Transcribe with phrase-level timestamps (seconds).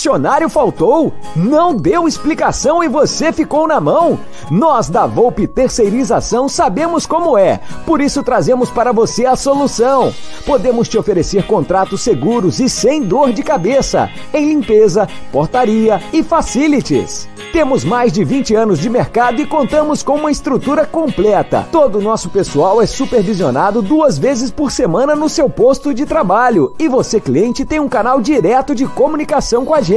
[0.00, 4.18] Funcionário faltou, não deu explicação e você ficou na mão.
[4.50, 10.10] Nós da Volpe Terceirização sabemos como é, por isso trazemos para você a solução.
[10.46, 17.28] Podemos te oferecer contratos seguros e sem dor de cabeça em limpeza, portaria e facilities.
[17.52, 21.68] Temos mais de 20 anos de mercado e contamos com uma estrutura completa.
[21.70, 26.72] Todo o nosso pessoal é supervisionado duas vezes por semana no seu posto de trabalho.
[26.78, 29.89] E você, cliente, tem um canal direto de comunicação com a gente.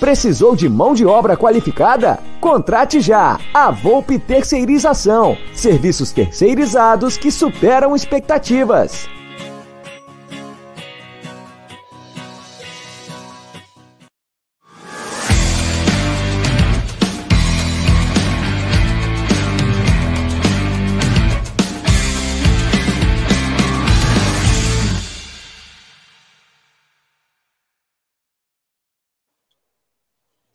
[0.00, 2.18] Precisou de mão de obra qualificada?
[2.40, 3.38] Contrate já!
[3.54, 5.38] A Volpe Terceirização.
[5.54, 9.08] Serviços terceirizados que superam expectativas.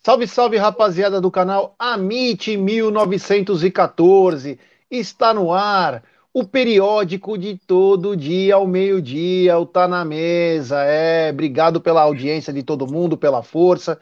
[0.06, 4.60] Salve, salve, rapaziada do canal Amit 1914.
[4.92, 6.04] Está no ar
[6.34, 10.84] o periódico de todo dia ao meio-dia, o Tá na Mesa.
[10.84, 13.98] É, obrigado pela audiência de todo mundo, pela força.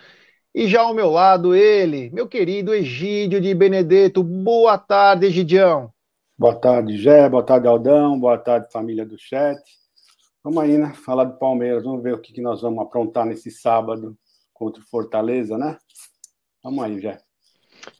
[0.56, 4.23] E já ao meu lado, ele, meu querido Egídio de Benedetto.
[4.23, 5.94] Boa tarde, Egidião.
[6.35, 7.29] Boa tarde, Gé.
[7.29, 8.19] Boa tarde, Aldão.
[8.19, 9.61] Boa tarde, família do chat.
[10.44, 10.94] Vamos aí, né?
[11.06, 11.84] Falar do Palmeiras.
[11.84, 14.17] Vamos ver o que, que nós vamos aprontar nesse sábado
[14.61, 15.78] contra o Fortaleza, né?
[16.63, 17.17] Vamos aí, já.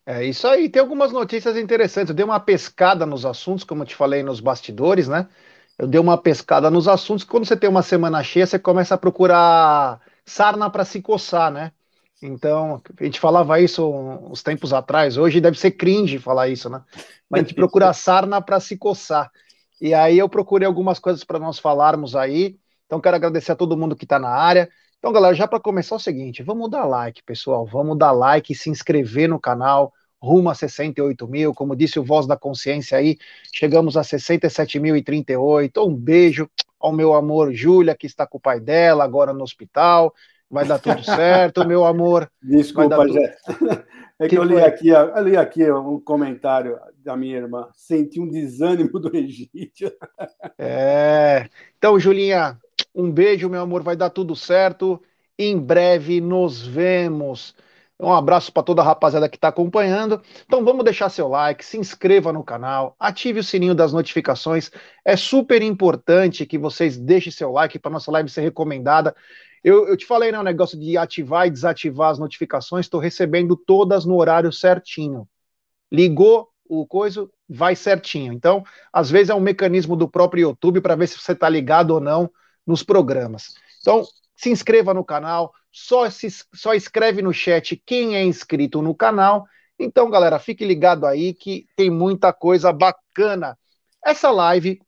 [0.06, 2.10] É isso aí, tem algumas notícias interessantes.
[2.10, 5.28] Eu dei uma pescada nos assuntos, como eu te falei nos bastidores, né?
[5.78, 7.24] Eu dei uma pescada nos assuntos.
[7.24, 11.72] Quando você tem uma semana cheia, você começa a procurar sarna para se coçar, né?
[12.22, 16.84] Então, a gente falava isso uns tempos atrás, hoje deve ser cringe falar isso, né?
[17.28, 19.32] Mas a gente procura sarna para se coçar.
[19.80, 22.60] E aí eu procurei algumas coisas para nós falarmos aí.
[22.86, 24.70] Então, quero agradecer a todo mundo que está na área.
[25.02, 28.54] Então, galera, já para começar é o seguinte, vamos dar like, pessoal, vamos dar like
[28.54, 29.92] se inscrever no canal,
[30.22, 33.18] rumo a 68 mil, como disse o Voz da Consciência aí,
[33.52, 36.48] chegamos a 67.038, um beijo
[36.80, 40.14] ao meu amor Júlia, que está com o pai dela, agora no hospital,
[40.48, 42.32] vai dar tudo certo, meu amor.
[42.40, 43.08] Desculpa.
[43.12, 43.36] Jé.
[44.20, 48.20] É que, que eu li aqui, eu li aqui um comentário da minha irmã, senti
[48.20, 49.92] um desânimo do Egito.
[50.60, 52.56] É, então, Julinha,
[52.94, 55.02] um beijo, meu amor, vai dar tudo certo.
[55.38, 57.56] Em breve nos vemos.
[58.00, 60.22] Um abraço para toda a rapaziada que está acompanhando.
[60.46, 64.72] Então vamos deixar seu like, se inscreva no canal, ative o sininho das notificações.
[65.06, 69.16] É super importante que vocês deixem seu like para nossa live ser recomendada.
[69.64, 72.88] Eu, eu te falei, né, o negócio de ativar e desativar as notificações.
[72.88, 75.28] Estou recebendo todas no horário certinho.
[75.92, 78.34] Ligou o coisa, vai certinho.
[78.34, 81.92] Então, às vezes é um mecanismo do próprio YouTube para ver se você está ligado
[81.92, 82.32] ou não
[82.66, 83.54] nos programas.
[83.80, 84.06] Então,
[84.36, 89.46] se inscreva no canal, só, se, só escreve no chat quem é inscrito no canal.
[89.78, 93.58] Então, galera, fique ligado aí que tem muita coisa bacana.
[94.04, 94.80] Essa live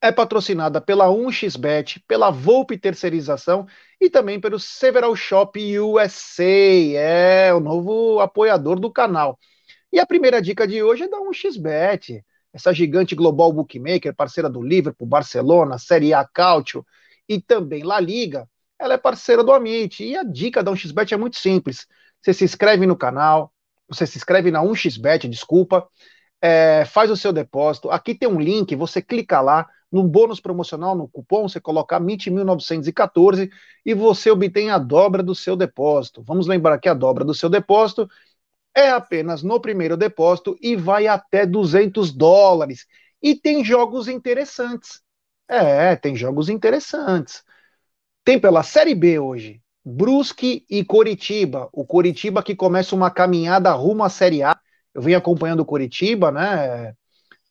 [0.00, 3.66] é patrocinada pela 1xBet, pela Volpe Terceirização
[4.00, 9.38] e também pelo Several Shop USA, é o novo apoiador do canal.
[9.92, 14.62] E a primeira dica de hoje é da 1xBet essa gigante global bookmaker, parceira do
[14.62, 16.84] Liverpool, Barcelona, Série A Cautio
[17.28, 20.04] e também La Liga, ela é parceira do Amit.
[20.04, 21.86] E a dica da 1xBet é muito simples.
[22.20, 23.52] Você se inscreve no canal,
[23.88, 25.88] você se inscreve na 1xBet, desculpa,
[26.40, 27.90] é, faz o seu depósito.
[27.90, 33.50] Aqui tem um link, você clica lá, no bônus promocional, no cupom, você coloca MIT1914
[33.84, 36.22] e você obtém a dobra do seu depósito.
[36.22, 38.08] Vamos lembrar que a dobra do seu depósito
[38.74, 42.86] é apenas no primeiro depósito e vai até 200 dólares.
[43.22, 45.00] E tem jogos interessantes.
[45.48, 47.42] É, tem jogos interessantes.
[48.24, 51.68] Tem pela Série B hoje, Brusque e Coritiba.
[51.72, 54.58] O Coritiba que começa uma caminhada rumo à Série A.
[54.94, 56.92] Eu venho acompanhando o Coritiba, né?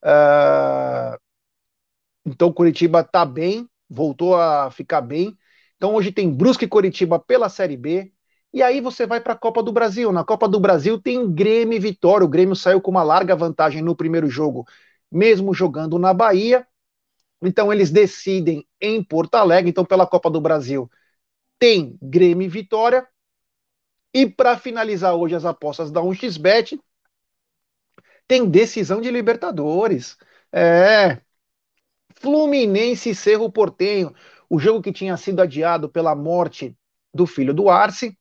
[0.03, 1.17] Uh...
[2.25, 5.37] Então o Coritiba tá bem, voltou a ficar bem.
[5.75, 8.11] Então hoje tem Brusque e Coritiba pela Série B.
[8.53, 10.11] E aí você vai para a Copa do Brasil.
[10.11, 12.25] Na Copa do Brasil tem Grêmio e Vitória.
[12.25, 14.67] O Grêmio saiu com uma larga vantagem no primeiro jogo,
[15.11, 16.67] mesmo jogando na Bahia.
[17.41, 19.69] Então eles decidem em Porto Alegre.
[19.69, 20.89] Então pela Copa do Brasil
[21.57, 23.07] tem Grêmio e Vitória.
[24.13, 26.77] E para finalizar hoje as apostas da 1xBet,
[28.27, 30.17] tem decisão de Libertadores.
[30.51, 31.21] É.
[32.15, 34.13] Fluminense e Cerro Portenho.
[34.49, 36.75] O jogo que tinha sido adiado pela morte
[37.13, 38.17] do filho do Arce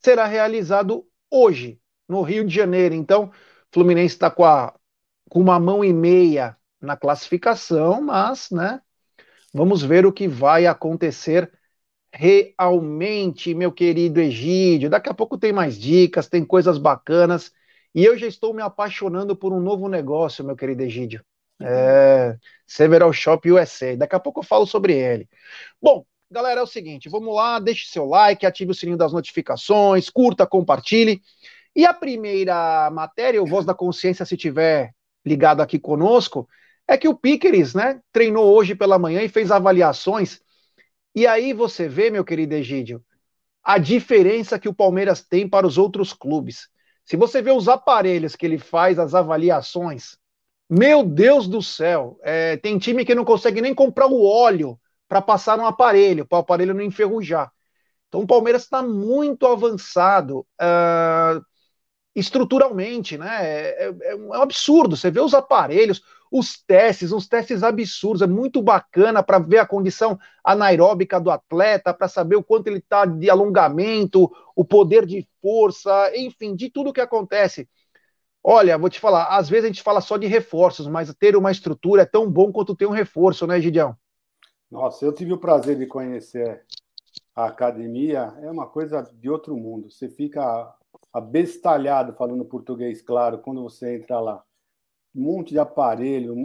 [0.00, 2.94] será realizado hoje, no Rio de Janeiro.
[2.94, 3.30] Então,
[3.72, 4.44] Fluminense está com,
[5.28, 8.80] com uma mão e meia na classificação, mas, né,
[9.54, 11.52] vamos ver o que vai acontecer
[12.12, 14.90] realmente, meu querido Egídio.
[14.90, 17.52] Daqui a pouco tem mais dicas, tem coisas bacanas.
[17.94, 21.24] E eu já estou me apaixonando por um novo negócio, meu querido Egídio.
[21.60, 22.36] É,
[22.66, 23.96] Several Shop USA.
[23.96, 25.28] Daqui a pouco eu falo sobre ele.
[25.80, 30.08] Bom, galera, é o seguinte, vamos lá, deixe seu like, ative o sininho das notificações,
[30.08, 31.20] curta, compartilhe.
[31.74, 34.94] E a primeira matéria, o Voz da Consciência, se tiver
[35.26, 36.48] ligado aqui conosco,
[36.86, 40.40] é que o Piqueres, né, treinou hoje pela manhã e fez avaliações.
[41.14, 43.04] E aí você vê, meu querido Egídio,
[43.62, 46.68] a diferença que o Palmeiras tem para os outros clubes.
[47.04, 50.16] Se você vê os aparelhos que ele faz, as avaliações,
[50.68, 54.78] meu Deus do céu, é, tem time que não consegue nem comprar o óleo
[55.10, 57.50] para passar no aparelho, para o aparelho não enferrujar.
[58.06, 61.44] Então o Palmeiras está muito avançado uh,
[62.14, 63.44] estruturalmente, né?
[63.44, 64.96] É, é, é, um absurdo.
[64.96, 68.22] Você vê os aparelhos, os testes, uns testes absurdos.
[68.22, 72.78] É muito bacana para ver a condição anaeróbica do atleta, para saber o quanto ele
[72.78, 77.68] está de alongamento, o poder de força, enfim, de tudo que acontece.
[78.44, 81.50] Olha, vou te falar, às vezes a gente fala só de reforços, mas ter uma
[81.50, 83.96] estrutura é tão bom quanto ter um reforço, né, Gideão?
[84.70, 86.64] Nossa, eu tive o prazer de conhecer
[87.34, 89.90] a academia, é uma coisa de outro mundo.
[89.90, 90.72] Você fica
[91.12, 94.42] abestalhado falando português, claro, quando você entra lá.
[95.12, 96.36] Um monte de aparelho,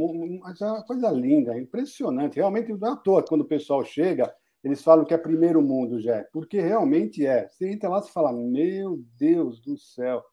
[0.41, 2.37] mas é uma coisa linda, é impressionante.
[2.37, 4.33] Realmente não é à toa quando o pessoal chega,
[4.63, 7.47] eles falam que é primeiro mundo, já, porque realmente é.
[7.47, 10.23] Você entra lá e fala: Meu Deus do céu,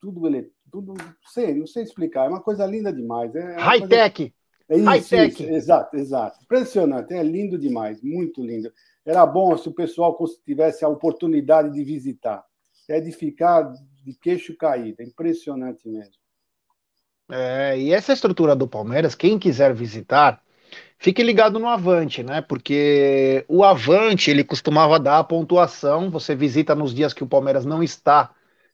[0.00, 0.94] tudo ele, tudo,
[1.30, 3.34] sei, não sei explicar, é uma coisa linda demais.
[3.34, 4.34] É, é High tech.
[4.68, 6.38] É isso, isso, exato, exato.
[6.42, 8.72] Impressionante, é lindo demais, muito lindo.
[9.04, 12.42] Era bom se o pessoal tivesse a oportunidade de visitar.
[12.88, 13.72] É de ficar
[14.02, 16.14] de queixo caído, é impressionante mesmo.
[17.30, 20.42] É, e essa estrutura do Palmeiras, quem quiser visitar,
[20.98, 22.42] fique ligado no Avante, né?
[22.42, 26.10] Porque o Avante ele costumava dar a pontuação.
[26.10, 28.30] Você visita nos dias que o Palmeiras não está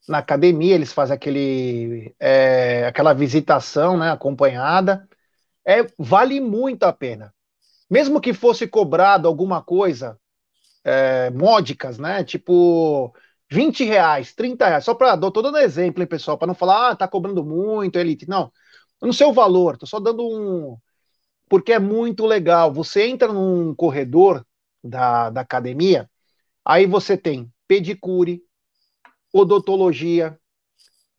[0.09, 4.11] na academia, eles fazem aquele, é, aquela visitação, né?
[4.11, 5.09] Acompanhada
[5.71, 7.33] é, vale muito a pena.
[7.89, 10.19] Mesmo que fosse cobrado alguma coisa,
[10.85, 12.25] é, módicas, né?
[12.25, 13.15] Tipo
[13.51, 15.17] 20 reais, 30 reais, só para.
[15.19, 18.29] Tô dando exemplo, hein, pessoal, para não falar, ah, tá cobrando muito, elite.
[18.29, 18.53] Não,
[19.01, 20.77] eu não sei o valor, tô só dando um.
[21.49, 22.73] Porque é muito legal.
[22.73, 24.45] Você entra num corredor
[24.83, 26.11] da, da academia,
[26.65, 28.43] aí você tem pedicure,
[29.33, 30.39] odontologia,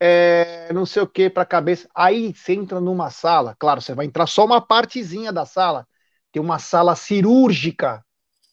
[0.04, 1.88] é, não sei o que para a cabeça.
[1.94, 5.86] Aí você entra numa sala, claro, você vai entrar só uma partezinha da sala.
[6.32, 8.04] Tem uma sala cirúrgica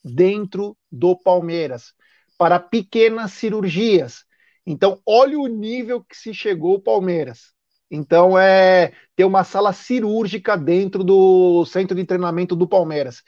[0.04, 1.92] dentro do Palmeiras
[2.38, 4.24] para pequenas cirurgias.
[4.64, 7.52] Então, olha o nível que se chegou o Palmeiras.
[7.90, 13.24] Então, é ter uma sala cirúrgica dentro do centro de treinamento do Palmeiras.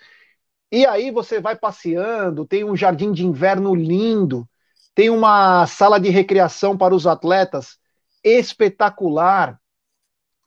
[0.71, 4.49] E aí você vai passeando, tem um jardim de inverno lindo,
[4.95, 7.82] tem uma sala de recreação para os atletas
[8.23, 9.59] espetacular.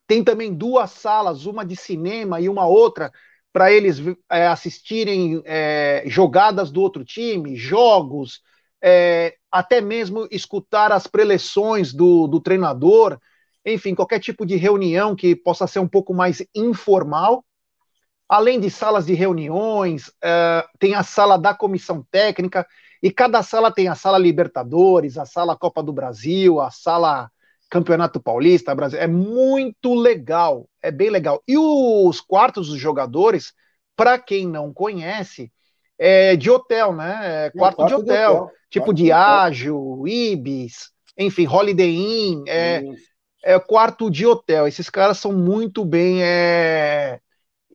[0.06, 3.12] Tem também duas salas, uma de cinema e uma outra,
[3.52, 3.98] para eles
[4.30, 8.40] é, assistirem é, jogadas do outro time, jogos,
[8.82, 13.18] é, até mesmo escutar as preleções do, do treinador,
[13.64, 17.44] enfim, qualquer tipo de reunião que possa ser um pouco mais informal.
[18.28, 22.66] Além de salas de reuniões, é, tem a sala da comissão técnica,
[23.02, 27.30] e cada sala tem a sala Libertadores, a sala Copa do Brasil, a sala
[27.70, 28.98] Campeonato Paulista, Brasil.
[28.98, 31.42] É muito legal, é bem legal.
[31.46, 33.52] E os quartos dos jogadores,
[33.96, 35.52] para quem não conhece,
[35.98, 37.46] é de hotel, né?
[37.46, 42.82] É quarto, quarto de, hotel, de hotel, tipo Diágio, Ibis, enfim, Holiday Inn, é,
[43.42, 44.68] é quarto de hotel.
[44.68, 47.18] Esses caras são muito bem é,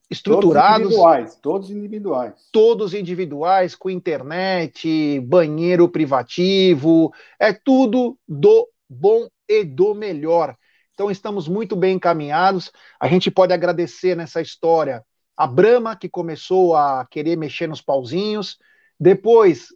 [0.09, 0.77] estruturados.
[0.77, 2.33] Todos individuais, todos individuais.
[2.51, 9.27] Todos individuais, com internet, banheiro privativo, é tudo do bom
[9.59, 10.55] e do melhor.
[10.93, 12.71] Então estamos muito bem encaminhados.
[12.99, 15.03] A gente pode agradecer nessa história
[15.35, 18.57] a Brama, que começou a querer mexer nos pauzinhos.
[18.99, 19.69] Depois,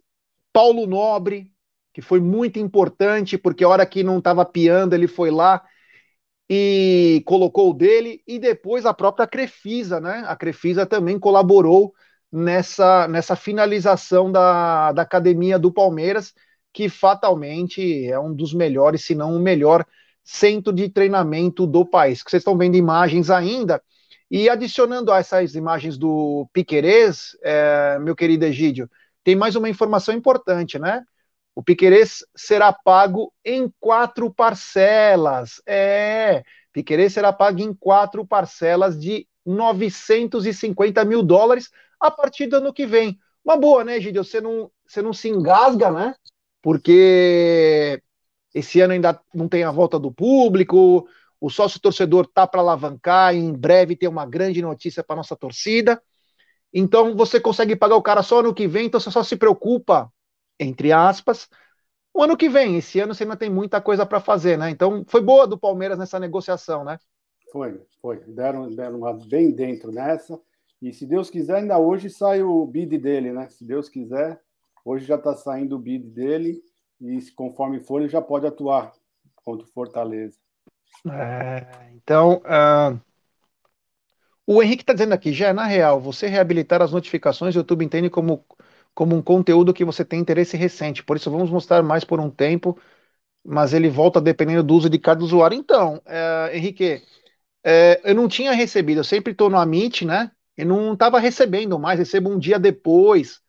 [0.52, 1.50] Paulo Nobre,
[1.92, 5.64] que foi muito importante, porque a hora que não estava piando, ele foi lá
[6.48, 8.22] e colocou o dele.
[8.26, 10.22] E depois a própria Crefisa, né?
[10.26, 11.92] A Crefisa também colaborou
[12.30, 16.32] nessa, nessa finalização da, da academia do Palmeiras,
[16.76, 19.82] que fatalmente é um dos melhores, se não o melhor
[20.22, 22.22] centro de treinamento do país.
[22.22, 23.82] Que vocês estão vendo imagens ainda.
[24.30, 28.90] E adicionando a essas imagens do Piquerez, é, meu querido Egídio,
[29.24, 31.02] tem mais uma informação importante, né?
[31.54, 35.62] O Piquerez será pago em quatro parcelas.
[35.64, 36.42] É,
[36.74, 42.84] Piquerez será pago em quatro parcelas de 950 mil dólares a partir do ano que
[42.84, 43.18] vem.
[43.42, 44.22] Uma boa, né, Egídio?
[44.22, 46.14] Você não, você não se engasga, né?
[46.66, 48.02] Porque
[48.52, 51.06] esse ano ainda não tem a volta do público,
[51.40, 56.02] o sócio torcedor tá para alavancar, em breve tem uma grande notícia para nossa torcida.
[56.74, 60.12] Então você consegue pagar o cara só ano que vem, então você só se preocupa,
[60.58, 61.48] entre aspas,
[62.12, 62.78] o ano que vem.
[62.78, 64.68] Esse ano você ainda tem muita coisa para fazer, né?
[64.68, 66.98] Então foi boa do Palmeiras nessa negociação, né?
[67.52, 68.16] Foi, foi.
[68.26, 70.36] Deram, deram uma bem dentro nessa.
[70.82, 73.48] E se Deus quiser, ainda hoje sai o bid dele, né?
[73.50, 74.42] Se Deus quiser,
[74.86, 76.62] hoje já está saindo o bid dele
[77.00, 78.92] e conforme for, ele já pode atuar
[79.34, 80.38] contra o Fortaleza.
[81.10, 82.98] É, então, uh,
[84.46, 88.08] o Henrique está dizendo aqui, já na real, você reabilitar as notificações, o YouTube entende
[88.08, 88.46] como,
[88.94, 92.30] como um conteúdo que você tem interesse recente, por isso vamos mostrar mais por um
[92.30, 92.78] tempo,
[93.44, 95.58] mas ele volta dependendo do uso de cada usuário.
[95.58, 97.02] Então, uh, Henrique,
[97.66, 100.30] uh, eu não tinha recebido, eu sempre estou no Amit, né?
[100.56, 103.40] E não estava recebendo mais, recebo um dia depois,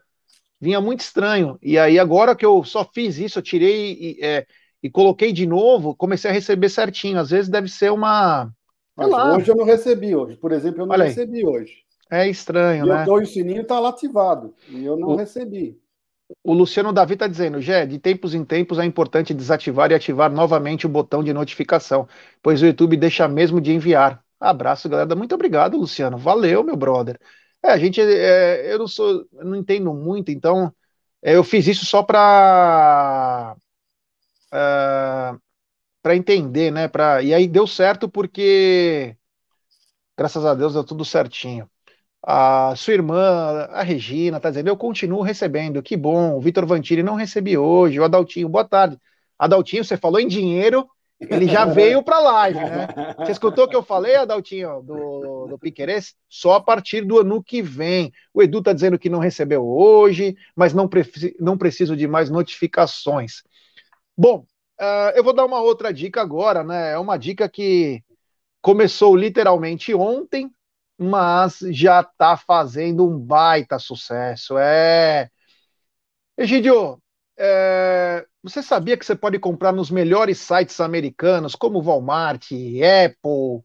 [0.60, 1.58] vinha muito estranho.
[1.62, 4.46] E aí, agora que eu só fiz isso, eu tirei é,
[4.82, 7.20] e coloquei de novo, comecei a receber certinho.
[7.20, 8.52] Às vezes deve ser uma.
[8.96, 10.38] Mas hoje eu não recebi hoje.
[10.38, 11.88] Por exemplo, eu não recebi hoje.
[12.10, 13.06] É estranho, e né?
[13.08, 15.78] Eu o sininho está lá ativado e eu não o, recebi.
[16.44, 20.32] O Luciano Davi está dizendo, Gé, de tempos em tempos é importante desativar e ativar
[20.32, 22.08] novamente o botão de notificação,
[22.42, 24.24] pois o YouTube deixa mesmo de enviar.
[24.40, 25.16] Abraço, galera.
[25.16, 26.18] Muito obrigado, Luciano.
[26.18, 27.20] Valeu, meu brother.
[27.64, 30.74] É, a gente, é, eu não sou, não entendo muito, então
[31.22, 33.56] é, eu fiz isso só para
[34.54, 35.40] uh, é,
[36.02, 36.88] para entender, né?
[36.88, 39.16] Pra, e aí deu certo porque,
[40.18, 41.70] graças a Deus, deu tudo certinho.
[42.24, 46.36] A sua irmã, a Regina, tá dizendo, eu continuo recebendo, que bom.
[46.38, 48.00] O Vitor Vantini não recebi hoje.
[48.00, 49.00] O Adaltinho, boa tarde.
[49.40, 52.88] Adaltinho, você falou em dinheiro, ele já veio para a live, né?
[53.18, 56.16] Você escutou o que eu falei, Adaltinho, do, do Piqueires?
[56.30, 58.12] Só a partir do ano que vem.
[58.34, 61.04] O Edu tá dizendo que não recebeu hoje, mas não, pre
[61.40, 63.42] não preciso de mais notificações.
[64.16, 64.46] Bom,
[64.80, 66.92] uh, eu vou dar uma outra dica agora, né?
[66.92, 68.04] É uma dica que
[68.62, 70.52] começou literalmente ontem,
[70.98, 74.58] mas já está fazendo um baita sucesso.
[74.58, 75.30] É.
[76.38, 77.02] Egidio,
[77.38, 78.26] é...
[78.44, 83.64] você sabia que você pode comprar nos melhores sites americanos, como Walmart, Apple,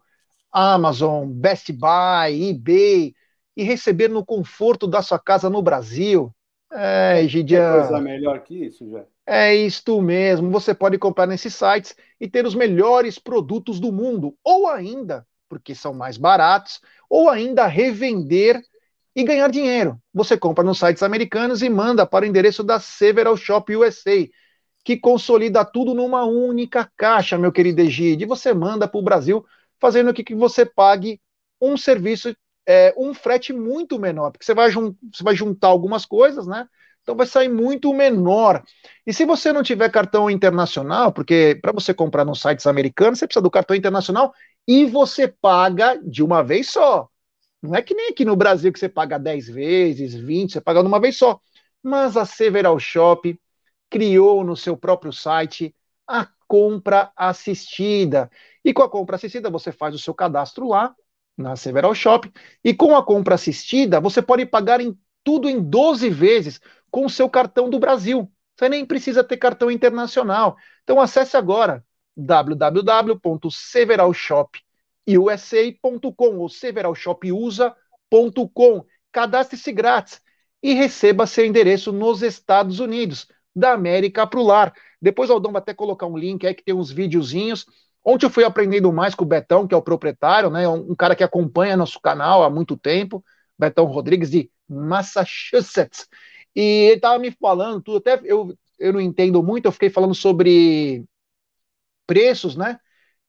[0.52, 3.14] Amazon, Best Buy, eBay,
[3.56, 6.34] e receber no conforto da sua casa no Brasil?
[6.72, 7.26] É.
[7.26, 9.04] Tem coisa melhor que isso, já.
[9.26, 10.50] É isto mesmo.
[10.50, 15.74] Você pode comprar nesses sites e ter os melhores produtos do mundo, ou ainda, porque
[15.74, 18.60] são mais baratos, ou ainda revender
[19.14, 19.98] e ganhar dinheiro.
[20.12, 24.28] Você compra nos sites americanos e manda para o endereço da Several Shop USA,
[24.84, 28.24] que consolida tudo numa única caixa, meu querido Egide.
[28.24, 29.44] E você manda para o Brasil,
[29.80, 31.20] fazendo que você pague
[31.60, 32.34] um serviço,
[32.66, 36.66] é, um frete muito menor, porque você vai, você vai juntar algumas coisas, né?
[37.02, 38.62] Então vai sair muito menor.
[39.06, 43.26] E se você não tiver cartão internacional, porque para você comprar nos sites americanos, você
[43.26, 44.32] precisa do cartão internacional
[44.66, 47.08] e você paga de uma vez só.
[47.62, 50.80] Não é que nem aqui no Brasil que você paga 10 vezes, 20, você paga
[50.80, 51.40] de uma vez só.
[51.82, 53.38] Mas a Several Shop
[53.88, 55.74] criou no seu próprio site
[56.06, 58.30] a compra assistida.
[58.64, 60.94] E com a compra assistida, você faz o seu cadastro lá
[61.36, 62.30] na Several Shop.
[62.64, 67.10] E com a compra assistida, você pode pagar em tudo em 12 vezes com o
[67.10, 68.30] seu cartão do Brasil.
[68.56, 70.56] Você nem precisa ter cartão internacional.
[70.82, 71.84] Então acesse agora
[75.06, 78.84] www.severalshopusa.com ou severalshopusa.com.
[79.12, 80.20] Cadastre-se grátis
[80.62, 83.26] e receba seu endereço nos Estados Unidos.
[83.54, 84.72] da América para o lar.
[85.00, 87.66] Depois o Aldão vai até colocar um link aí que tem uns videozinhos.
[88.04, 90.66] Ontem eu fui aprendendo mais com o Betão, que é o proprietário, né?
[90.68, 93.22] Um cara que acompanha nosso canal há muito tempo,
[93.58, 96.08] Betão Rodrigues de Massachusetts.
[96.54, 100.14] E ele estava me falando tudo, até eu, eu não entendo muito, eu fiquei falando
[100.14, 101.04] sobre
[102.06, 102.78] preços, né?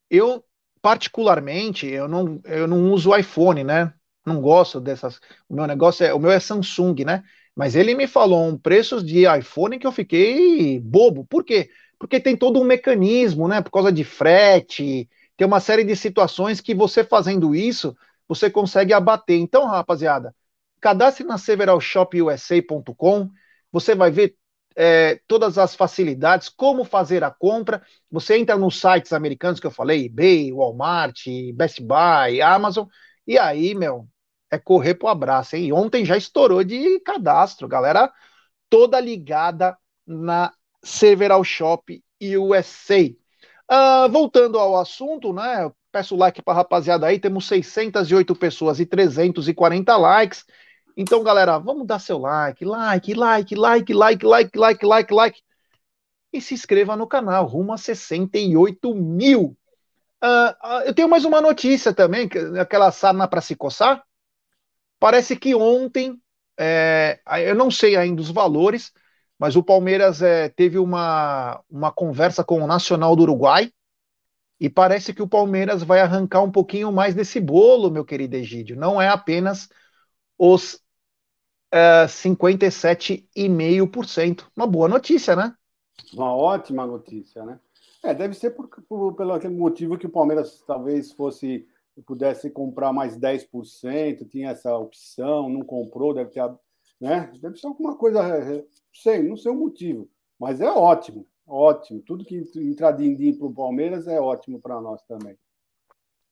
[0.09, 0.43] Eu,
[0.83, 3.93] particularmente, eu não, eu não uso iPhone, né?
[4.25, 5.19] Não gosto dessas.
[5.47, 6.13] O meu negócio é.
[6.13, 7.23] O meu é Samsung, né?
[7.55, 11.25] Mas ele me falou um preços de iPhone que eu fiquei bobo.
[11.25, 11.69] Por quê?
[11.97, 13.61] Porque tem todo um mecanismo, né?
[13.61, 17.95] Por causa de frete, tem uma série de situações que você fazendo isso,
[18.27, 19.39] você consegue abater.
[19.39, 20.35] Então, rapaziada,
[20.81, 23.29] cadastre na severalshopusa.com,
[23.71, 24.35] você vai ver
[24.75, 27.81] é, todas as facilidades, como fazer a compra.
[28.11, 32.87] Você entra nos sites americanos que eu falei, eBay, Walmart, Best Buy, Amazon,
[33.25, 34.07] e aí, meu,
[34.51, 35.71] é correr pro abraço, hein?
[35.73, 38.11] Ontem já estourou de cadastro, galera
[38.73, 40.51] toda ligada na
[40.83, 43.15] Several Shop USA.
[43.71, 45.71] Uh, voltando ao assunto, né?
[45.91, 50.43] Peço like para rapaziada aí, temos 608 pessoas e 340 likes.
[50.95, 55.41] Então, galera, vamos dar seu like, like, like, like, like, like, like, like, like.
[56.31, 59.57] E se inscreva no canal, rumo a 68 mil.
[60.23, 64.03] Uh, uh, eu tenho mais uma notícia também, aquela sarna para se coçar.
[64.99, 66.19] Parece que ontem,
[66.57, 68.91] é, eu não sei ainda os valores,
[69.37, 73.71] mas o Palmeiras é, teve uma, uma conversa com o Nacional do Uruguai
[74.59, 78.77] e parece que o Palmeiras vai arrancar um pouquinho mais desse bolo, meu querido Egídio.
[78.77, 79.67] Não é apenas
[80.37, 80.79] os
[81.73, 84.45] é, 57,5%.
[84.55, 85.55] Uma boa notícia, né?
[86.13, 87.59] Uma ótima notícia, né?
[88.03, 91.67] É, deve ser por, por, pelo aquele motivo que o Palmeiras talvez fosse
[92.05, 96.43] pudesse comprar mais 10%, tinha essa opção, não comprou, deve ter,
[96.99, 97.31] né?
[97.39, 98.19] Deve ser alguma coisa,
[98.91, 102.01] sei, não sei o motivo, mas é ótimo, ótimo.
[102.01, 105.37] Tudo que entrar din para o Palmeiras é ótimo para nós também.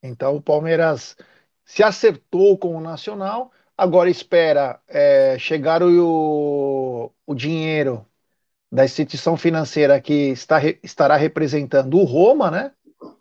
[0.02, 1.16] Então o Palmeiras
[1.64, 8.05] se acertou com o Nacional, agora espera é, chegar o, o dinheiro
[8.72, 12.72] da instituição financeira que está, estará representando o Roma, né?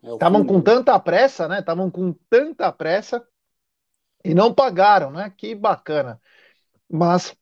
[0.03, 1.61] Estavam é com tanta pressa, né?
[1.61, 3.27] Estavam com tanta pressa
[4.25, 5.33] e não pagaram, né?
[5.37, 6.21] Que bacana.
[6.89, 7.35] Mas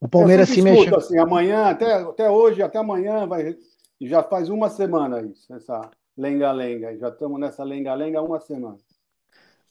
[0.00, 0.96] o Palmeiras se mexeu.
[0.96, 3.56] Assim, amanhã, até, até hoje, até amanhã, vai,
[4.00, 6.96] já faz uma semana isso, essa lenga-lenga.
[6.96, 8.78] Já estamos nessa lenga-lenga há uma semana.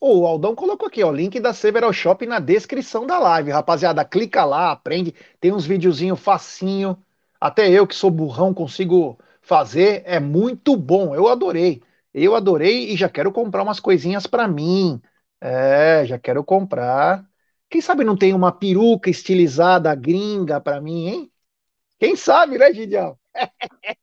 [0.02, 3.52] O Aldão colocou aqui, ó, link da Several Shop na descrição da live.
[3.52, 5.14] Rapaziada, clica lá, aprende.
[5.40, 6.98] Tem uns videozinhos facinho.
[7.40, 11.14] Até eu que sou burrão consigo fazer, é muito bom.
[11.16, 11.82] Eu adorei.
[12.14, 15.02] Eu adorei e já quero comprar umas coisinhas para mim.
[15.42, 17.26] É, já quero comprar.
[17.70, 21.32] Quem sabe não tem uma peruca estilizada gringa para mim, hein?
[22.00, 23.18] Quem sabe, né, Gideão?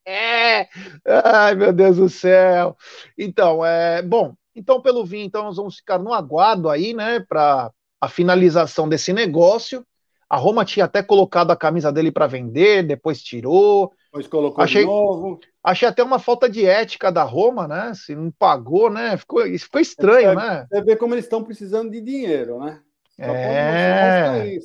[1.05, 2.77] Ai, meu Deus do céu.
[3.19, 4.35] Então, é bom.
[4.57, 9.13] Então, pelo vinho, então nós vamos ficar no aguardo aí, né, para a finalização desse
[9.13, 9.87] negócio.
[10.29, 13.93] A Roma tinha até colocado a camisa dele para vender, depois tirou.
[14.07, 15.39] Depois colocou achei, de novo.
[15.63, 17.93] Achei até uma falta de ética da Roma, né?
[17.95, 19.17] Se não pagou, né?
[19.17, 20.67] Ficou, ficou estranho, você, né?
[20.69, 22.81] Você vê como eles estão precisando de dinheiro, né?
[23.15, 24.59] Só é.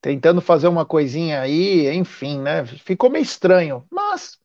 [0.00, 2.64] Tentando fazer uma coisinha aí, enfim, né?
[2.64, 4.38] Ficou meio estranho, mas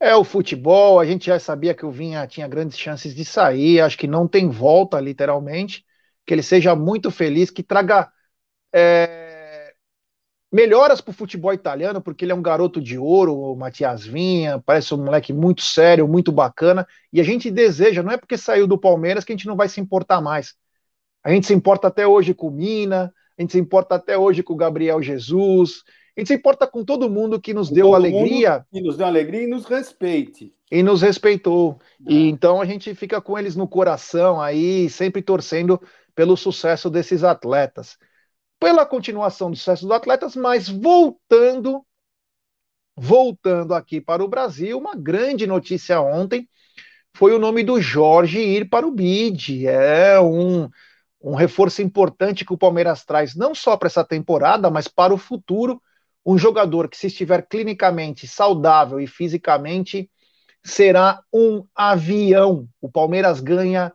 [0.00, 1.00] é o futebol.
[1.00, 3.80] A gente já sabia que o Vinha tinha grandes chances de sair.
[3.80, 5.84] Acho que não tem volta, literalmente.
[6.26, 8.10] Que ele seja muito feliz, que traga
[8.72, 9.24] é,
[10.54, 14.62] melhoras para o futebol italiano, porque ele é um garoto de ouro, o Matias Vinha,
[14.64, 18.64] parece um moleque muito sério, muito bacana, e a gente deseja, não é porque saiu
[18.64, 20.54] do Palmeiras que a gente não vai se importar mais.
[21.24, 24.44] A gente se importa até hoje com o Mina, a gente se importa até hoje
[24.44, 25.82] com o Gabriel Jesus,
[26.16, 28.64] a gente se importa com todo mundo que nos com deu alegria.
[28.72, 30.54] Que nos deu alegria e nos respeite.
[30.70, 31.78] E nos respeitou.
[32.06, 32.12] É.
[32.12, 35.80] E então a gente fica com eles no coração aí, sempre torcendo
[36.14, 37.98] pelo sucesso desses atletas
[38.64, 41.84] pela continuação do sucesso dos atletas, mas voltando,
[42.96, 46.48] voltando aqui para o Brasil, uma grande notícia ontem
[47.14, 49.66] foi o nome do Jorge ir para o BID.
[49.66, 50.68] É um,
[51.20, 55.18] um reforço importante que o Palmeiras traz, não só para essa temporada, mas para o
[55.18, 55.80] futuro.
[56.24, 60.10] Um jogador que, se estiver clinicamente saudável e fisicamente,
[60.64, 62.68] será um avião.
[62.80, 63.92] O Palmeiras ganha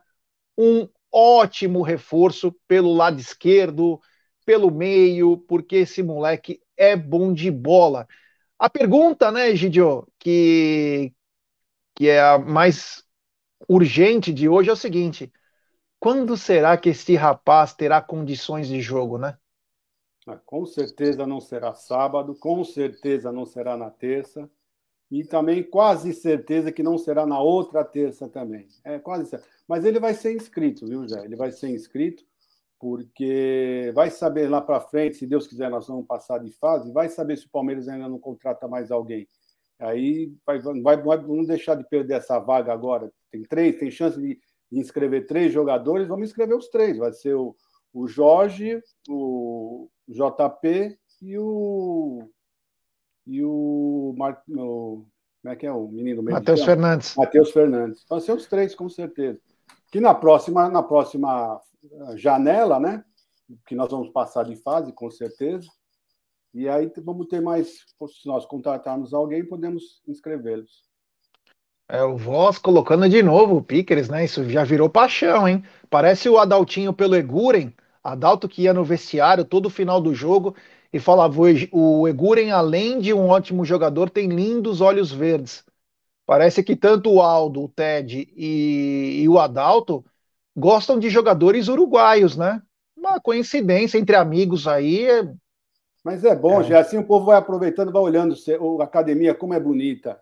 [0.56, 4.00] um ótimo reforço pelo lado esquerdo,
[4.44, 8.06] pelo meio, porque esse moleque é bom de bola.
[8.58, 11.12] A pergunta, né, Gidio, que,
[11.94, 13.02] que é a mais
[13.68, 15.32] urgente de hoje é o seguinte:
[15.98, 19.36] quando será que esse rapaz terá condições de jogo, né?
[20.30, 24.48] Ah, com certeza não será sábado, com certeza não será na terça,
[25.10, 28.68] e também quase certeza que não será na outra terça também.
[28.84, 29.44] É quase certo.
[29.66, 31.24] Mas ele vai ser inscrito, viu, Zé?
[31.24, 32.24] Ele vai ser inscrito,
[32.78, 37.08] porque vai saber lá para frente, se Deus quiser, nós vamos passar de fase, vai
[37.08, 39.28] saber se o Palmeiras ainda não contrata mais alguém.
[39.80, 43.12] Aí vai, vai, vai, vamos deixar de perder essa vaga agora.
[43.32, 44.38] Tem três, tem chance de,
[44.70, 46.98] de inscrever três jogadores, vamos inscrever os três.
[46.98, 47.56] Vai ser o,
[47.92, 52.28] o Jorge, o JP e o.
[53.26, 55.06] E o, Mar, o
[55.42, 57.14] como é que é o menino Matheus Fernandes.
[57.16, 58.04] Matheus Fernandes.
[58.08, 59.40] Vão ser os três, com certeza.
[59.90, 61.60] Que na próxima, na próxima
[62.16, 63.02] janela, né?
[63.66, 65.66] Que nós vamos passar de fase, com certeza.
[66.52, 70.82] E aí vamos ter mais, se nós contratarmos alguém, podemos inscrevê-los.
[71.88, 74.24] É, o Voz colocando de novo o Pickers, né?
[74.24, 75.64] Isso já virou paixão, hein?
[75.88, 80.54] Parece o Adaltinho pelo Eguren, Adalto que ia no vestiário todo final do jogo
[80.92, 81.40] e falava:
[81.72, 85.64] o Eguren, além de um ótimo jogador, tem lindos olhos verdes.
[86.26, 90.04] Parece que tanto o Aldo, o Ted e, e o Adalto
[90.56, 92.62] gostam de jogadores uruguaios, né?
[92.96, 95.32] Uma coincidência entre amigos aí, é
[96.04, 96.64] mas é bom, é.
[96.64, 98.34] já assim o povo vai aproveitando, vai olhando
[98.80, 100.18] a academia como é bonita.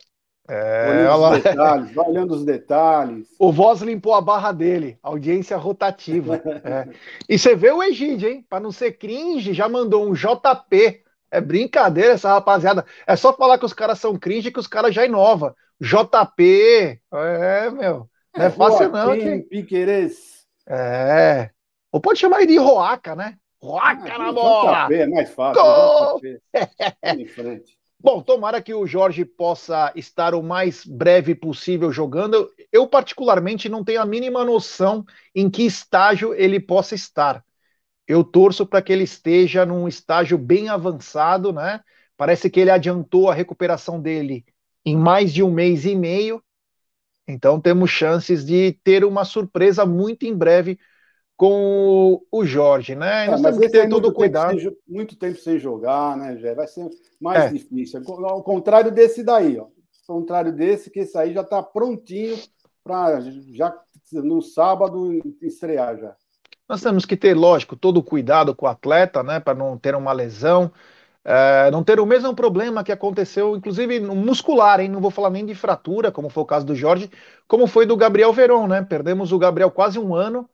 [0.48, 3.28] É, olhando os detalhes, vai olhando os detalhes.
[3.38, 6.37] O Voz limpou a barra dele, audiência rotativa.
[6.64, 6.88] é.
[7.28, 8.44] E você vê o Egídio, hein?
[8.48, 11.02] Para não ser cringe, já mandou um JP.
[11.30, 12.87] É brincadeira essa rapaziada.
[13.06, 15.54] É só falar que os caras são cringe que os caras já inovam.
[15.78, 16.98] JP.
[17.12, 18.08] É, meu.
[18.34, 19.14] Não é, é fácil, não.
[19.14, 19.38] Que...
[19.40, 20.46] Piqueires.
[20.66, 21.50] É.
[21.92, 23.37] Ou pode chamar ele de Roaca, né?
[23.61, 24.88] Roca ah, na bola!
[24.94, 25.62] é mais fácil.
[25.62, 26.20] Gol!
[27.04, 27.77] em frente.
[28.00, 32.48] Bom, tomara que o Jorge possa estar o mais breve possível jogando.
[32.72, 37.44] Eu, particularmente, não tenho a mínima noção em que estágio ele possa estar.
[38.06, 41.80] Eu torço para que ele esteja num estágio bem avançado, né?
[42.16, 44.44] Parece que ele adiantou a recuperação dele
[44.84, 46.42] em mais de um mês e meio.
[47.26, 50.78] Então, temos chances de ter uma surpresa muito em breve
[51.38, 53.27] com o Jorge, né?
[53.27, 54.59] É, Nós temos que ter todo cuidado.
[54.59, 56.53] Sem, muito tempo sem jogar, né, Jé?
[56.53, 57.51] Vai ser mais é.
[57.51, 58.03] difícil.
[58.24, 59.68] Ao contrário desse daí, ó.
[60.09, 62.37] Ao contrário desse, que esse aí já está prontinho
[62.83, 63.20] para
[63.53, 63.72] já
[64.12, 66.16] no sábado estrear já.
[66.68, 69.94] Nós temos que ter, lógico, todo o cuidado com o atleta, né, para não ter
[69.94, 70.72] uma lesão,
[71.24, 74.88] é, não ter o mesmo problema que aconteceu, inclusive no muscular, hein?
[74.88, 77.09] Não vou falar nem de fratura, como foi o caso do Jorge,
[77.46, 78.83] como foi do Gabriel Veron, né?
[78.83, 80.48] Perdemos o Gabriel quase um ano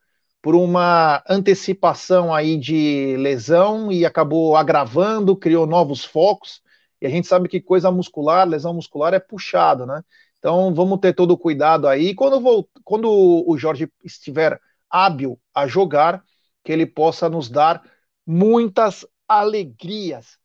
[0.45, 6.61] por uma antecipação aí de lesão e acabou agravando, criou novos focos.
[7.01, 10.05] E a gente sabe que coisa muscular, lesão muscular é puxado, né?
[10.39, 12.15] Então vamos ter todo o cuidado aí.
[12.15, 16.23] Quando, vou, quando o Jorge estiver hábil a jogar,
[16.63, 17.83] que ele possa nos dar
[18.27, 20.37] muitas alegrias.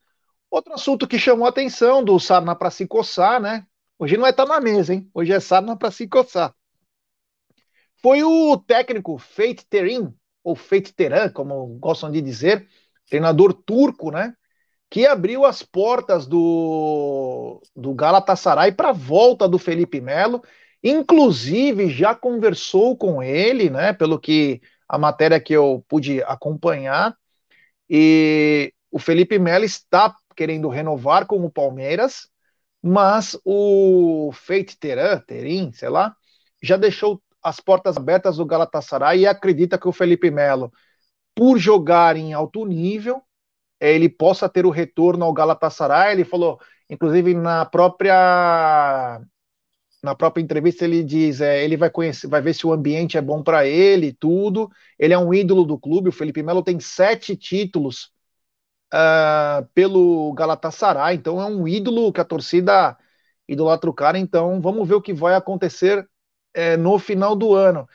[0.50, 3.66] Outro assunto que chamou a atenção do Sarna para se coçar, né?
[4.00, 5.10] Hoje não é estar tá na mesa, hein?
[5.14, 6.56] Hoje é Sarna para se coçar
[8.02, 12.68] foi o técnico Feith Terim, ou Feith Teran, como gostam de dizer,
[13.10, 14.34] treinador turco, né?
[14.90, 20.42] Que abriu as portas do, do Galatasaray para a volta do Felipe Melo.
[20.84, 23.94] Inclusive, já conversou com ele, né?
[23.94, 27.16] Pelo que a matéria que eu pude acompanhar.
[27.90, 32.30] E o Felipe Melo está querendo renovar com o Palmeiras,
[32.82, 36.16] mas o Feith Teran, Terim, sei lá,
[36.64, 40.72] já deixou as portas abertas do Galatasaray e acredita que o Felipe Melo,
[41.36, 43.22] por jogar em alto nível,
[43.80, 46.14] ele possa ter o retorno ao Galatasaray.
[46.14, 49.22] Ele falou, inclusive na própria
[50.02, 53.22] na própria entrevista ele diz, é, ele vai conhecer, vai ver se o ambiente é
[53.22, 54.70] bom para ele, tudo.
[54.98, 56.10] Ele é um ídolo do clube.
[56.10, 58.12] O Felipe Melo tem sete títulos
[58.94, 62.98] uh, pelo Galatasaray, então é um ídolo que a torcida
[63.48, 64.18] idolatra o cara.
[64.18, 66.08] Então vamos ver o que vai acontecer
[66.60, 67.88] é, no final do ano.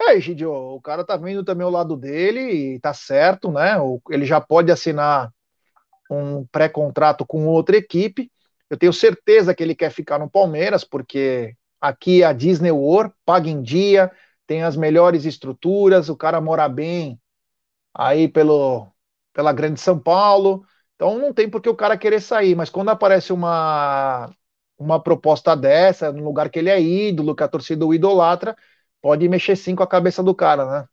[0.00, 3.76] É, Gidio, o cara tá vendo também o lado dele e tá certo, né?
[4.10, 5.32] Ele já pode assinar
[6.10, 8.30] um pré-contrato com outra equipe.
[8.70, 13.12] Eu tenho certeza que ele quer ficar no Palmeiras, porque aqui é a Disney World,
[13.24, 14.10] paga em dia,
[14.46, 17.18] tem as melhores estruturas, o cara mora bem
[17.94, 18.88] aí pelo,
[19.32, 20.64] pela Grande São Paulo.
[20.94, 24.30] Então não tem por que o cara querer sair, mas quando aparece uma
[24.78, 28.56] uma proposta dessa, no lugar que ele é ídolo, que a torcida o idolatra,
[29.00, 30.88] pode mexer sim com a cabeça do cara, né?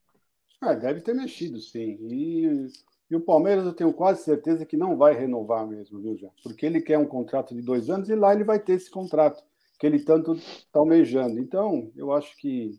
[0.62, 1.98] Ah, deve ter mexido, sim.
[2.02, 2.68] E,
[3.12, 6.30] e, o Palmeiras eu tenho quase certeza que não vai renovar mesmo, viu, já?
[6.42, 9.44] Porque ele quer um contrato de dois anos e lá ele vai ter esse contrato
[9.78, 11.38] que ele tanto está almejando.
[11.40, 12.72] Então, eu acho que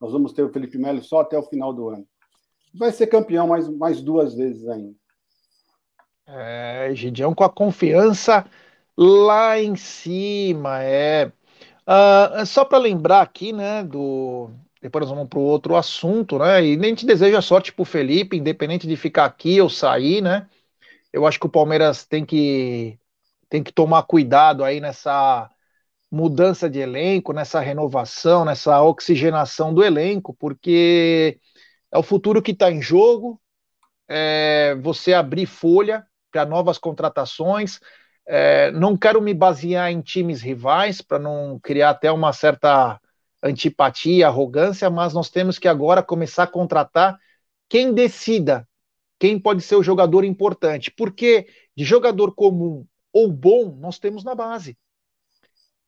[0.00, 2.06] nós vamos ter o Felipe Melo só até o final do ano.
[2.74, 4.94] Vai ser campeão mais, mais duas vezes ainda.
[6.26, 8.46] É, Gidião com a confiança
[8.98, 11.32] lá em cima, é.
[11.86, 14.50] Uh, só para lembrar aqui, né, do.
[14.82, 16.64] Depois nós vamos para o outro assunto, né?
[16.64, 20.48] E nem te deseja sorte para o Felipe, independente de ficar aqui ou sair, né?
[21.12, 22.98] Eu acho que o Palmeiras tem que
[23.48, 25.50] tem que tomar cuidado aí nessa
[26.10, 31.40] mudança de elenco, nessa renovação, nessa oxigenação do elenco, porque
[31.92, 33.40] é o futuro que está em jogo.
[34.08, 37.80] É você abrir folha para novas contratações.
[38.30, 43.00] É, não quero me basear em times rivais para não criar até uma certa
[43.42, 47.18] antipatia, arrogância, mas nós temos que agora começar a contratar
[47.68, 48.68] quem decida
[49.18, 54.34] quem pode ser o jogador importante, porque de jogador comum ou bom nós temos na
[54.34, 54.78] base.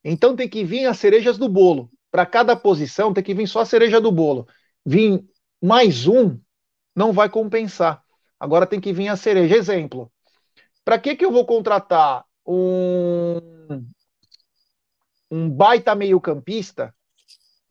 [0.03, 1.91] Então tem que vir as cerejas do bolo.
[2.11, 4.49] Para cada posição tem que vir só a cereja do bolo.
[4.85, 5.25] Vir
[5.63, 6.41] mais um
[6.97, 8.03] não vai compensar.
[8.39, 9.57] Agora tem que vir a cereja.
[9.57, 10.11] Exemplo.
[10.85, 13.87] Para que, que eu vou contratar um,
[15.31, 16.95] um baita meio-campista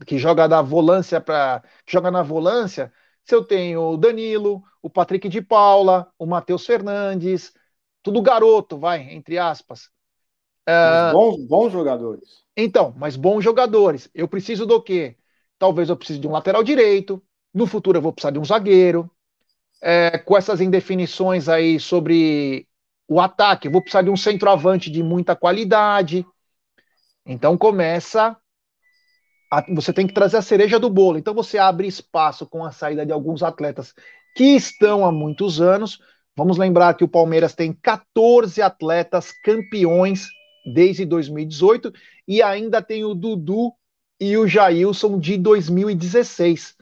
[0.06, 2.92] que joga da volância para joga na volância,
[3.24, 7.54] se eu tenho o Danilo, o Patrick de Paula, o Matheus Fernandes,
[8.02, 9.90] tudo garoto, vai, entre aspas.
[10.68, 12.44] Uh, bons, bons jogadores.
[12.56, 14.10] Então, mas bons jogadores.
[14.14, 15.18] Eu preciso do quê?
[15.58, 17.22] Talvez eu precise de um lateral direito.
[17.54, 19.10] No futuro eu vou precisar de um zagueiro.
[19.82, 22.68] É, com essas indefinições aí sobre
[23.10, 26.24] o ataque, eu vou precisar de um centroavante de muita qualidade.
[27.26, 28.38] Então começa.
[29.52, 31.18] A, você tem que trazer a cereja do bolo.
[31.18, 33.96] Então você abre espaço com a saída de alguns atletas
[34.36, 35.98] que estão há muitos anos.
[36.38, 40.28] Vamos lembrar que o Palmeiras tem 14 atletas campeões
[40.72, 41.92] desde 2018
[42.28, 43.74] e ainda tem o Dudu
[44.20, 46.76] e o Jailson de 2016.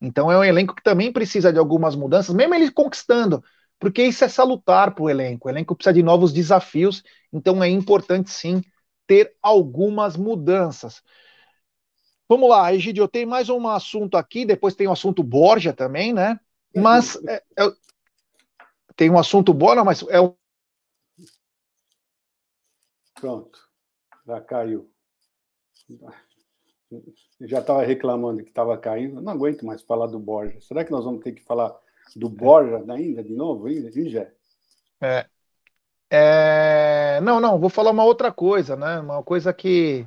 [0.00, 3.44] Então é um elenco que também precisa de algumas mudanças, mesmo ele conquistando
[3.78, 5.48] porque isso é salutar para o elenco.
[5.48, 8.62] O elenco precisa de novos desafios, então é importante sim
[9.06, 11.02] ter algumas mudanças.
[12.28, 16.38] Vamos lá, Egidio, tem mais um assunto aqui, depois tem o assunto Borja também, né?
[16.76, 17.72] Mas é, é,
[18.94, 20.34] tem um assunto Borja, mas é um.
[23.14, 23.58] Pronto,
[24.26, 24.92] já caiu.
[27.40, 30.60] Eu já estava reclamando que estava caindo, não aguento mais falar do Borja.
[30.60, 31.74] Será que nós vamos ter que falar
[32.16, 34.32] do Borja ainda, de novo, ainda, Gé?
[35.00, 35.26] É,
[36.10, 39.00] é, não, não, vou falar uma outra coisa, né?
[39.00, 40.06] Uma coisa que.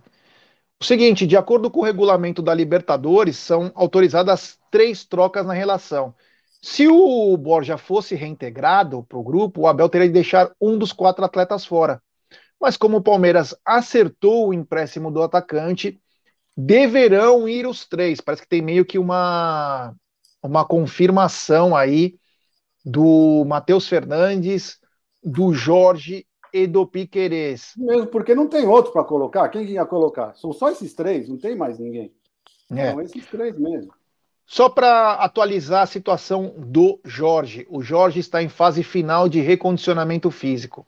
[0.79, 6.15] O seguinte, de acordo com o regulamento da Libertadores, são autorizadas três trocas na relação.
[6.61, 10.91] Se o Borja fosse reintegrado para o grupo, o Abel teria de deixar um dos
[10.91, 12.01] quatro atletas fora.
[12.59, 15.99] Mas como o Palmeiras acertou o empréstimo do atacante,
[16.57, 18.21] deverão ir os três.
[18.21, 19.95] Parece que tem meio que uma
[20.43, 22.15] uma confirmação aí
[22.83, 24.79] do Matheus Fernandes,
[25.23, 27.73] do Jorge e do Piquerez.
[27.77, 29.47] Mesmo porque não tem outro para colocar.
[29.49, 30.33] Quem ia colocar?
[30.35, 32.13] São só esses três, não tem mais ninguém.
[32.71, 32.91] É.
[32.91, 33.93] São esses três mesmo.
[34.45, 37.65] Só para atualizar a situação do Jorge.
[37.69, 40.85] O Jorge está em fase final de recondicionamento físico.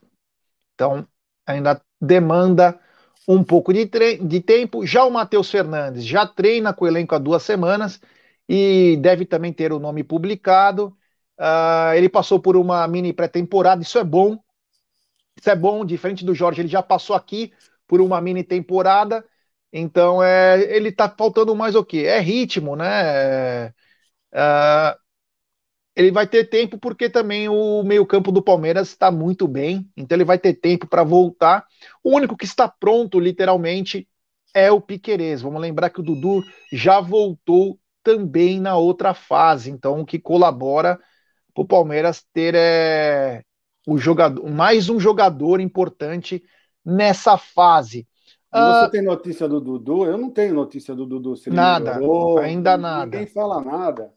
[0.74, 1.08] Então,
[1.46, 2.78] ainda demanda
[3.26, 4.86] um pouco de, de tempo.
[4.86, 8.02] Já o Matheus Fernandes já treina com o elenco há duas semanas
[8.48, 10.96] e deve também ter o nome publicado.
[11.40, 14.38] Uh, ele passou por uma mini pré-temporada, isso é bom.
[15.40, 17.52] Isso é bom, diferente do Jorge, ele já passou aqui
[17.88, 19.26] por uma mini temporada.
[19.72, 22.06] Então, é, ele tá faltando mais o quê?
[22.06, 23.70] É ritmo, né?
[24.32, 24.96] Uh,
[25.96, 30.26] ele vai ter tempo porque também o meio-campo do Palmeiras está muito bem, então ele
[30.26, 31.66] vai ter tempo para voltar.
[32.04, 34.08] O único que está pronto, literalmente,
[34.54, 35.42] é o Piquerez.
[35.42, 41.00] Vamos lembrar que o Dudu já voltou também na outra fase, então o que colabora
[41.54, 43.44] para o Palmeiras ter é,
[43.88, 46.44] o jogador, mais um jogador importante
[46.84, 48.08] nessa fase.
[48.52, 50.06] você uh, tem notícia do Dudu?
[50.06, 51.36] Eu não tenho notícia do Dudu.
[51.48, 53.18] nada, melhorou, ainda nada.
[53.18, 54.13] Ninguém fala nada.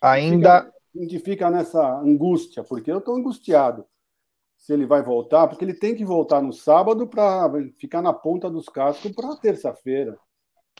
[0.00, 0.72] Ainda.
[0.94, 3.86] A gente fica nessa angústia, porque eu estou angustiado
[4.58, 8.50] se ele vai voltar, porque ele tem que voltar no sábado para ficar na ponta
[8.50, 10.18] dos cascos para terça-feira.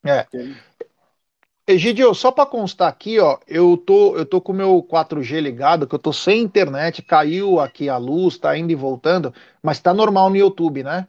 [0.04, 0.24] É.
[0.24, 0.54] Porque...
[1.70, 5.86] Egidio, só para constar aqui, ó, eu tô, eu tô com o meu 4G ligado,
[5.86, 9.94] que eu tô sem internet, caiu aqui a luz, tá indo e voltando, mas tá
[9.94, 11.06] normal no YouTube, né?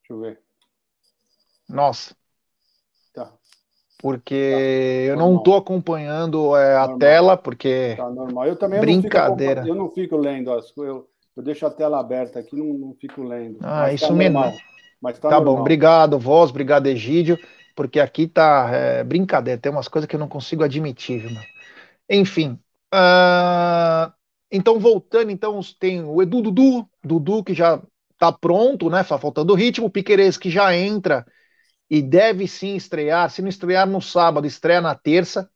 [0.00, 0.40] Deixa eu ver.
[1.68, 2.14] Nossa.
[3.12, 3.32] Tá.
[3.98, 5.12] Porque tá.
[5.12, 7.94] eu não tô acompanhando é, a tela, porque.
[7.96, 8.46] Tá normal.
[8.46, 9.66] Eu também Brincadeira.
[9.66, 10.76] Eu não fico, eu não fico lendo as.
[10.76, 13.58] Eu, eu deixo a tela aberta aqui, não, não fico lendo.
[13.60, 14.40] Ah, mas isso tá mesmo.
[15.00, 17.38] Mas tá, tá bom, obrigado, voz, obrigado, Egídio
[17.74, 21.24] porque aqui tá é, brincadeira, tem umas coisas que eu não consigo admitir,
[22.08, 22.58] Enfim.
[22.92, 24.12] Uh,
[24.50, 27.82] Então, voltando, então, tem o Edu Dudu, Dudu que já
[28.18, 29.02] tá pronto, né?
[29.02, 31.26] Só faltando ritmo, o Piqueires que já entra
[31.90, 33.28] e deve sim estrear.
[33.30, 35.50] Se não estrear no sábado, estreia na terça.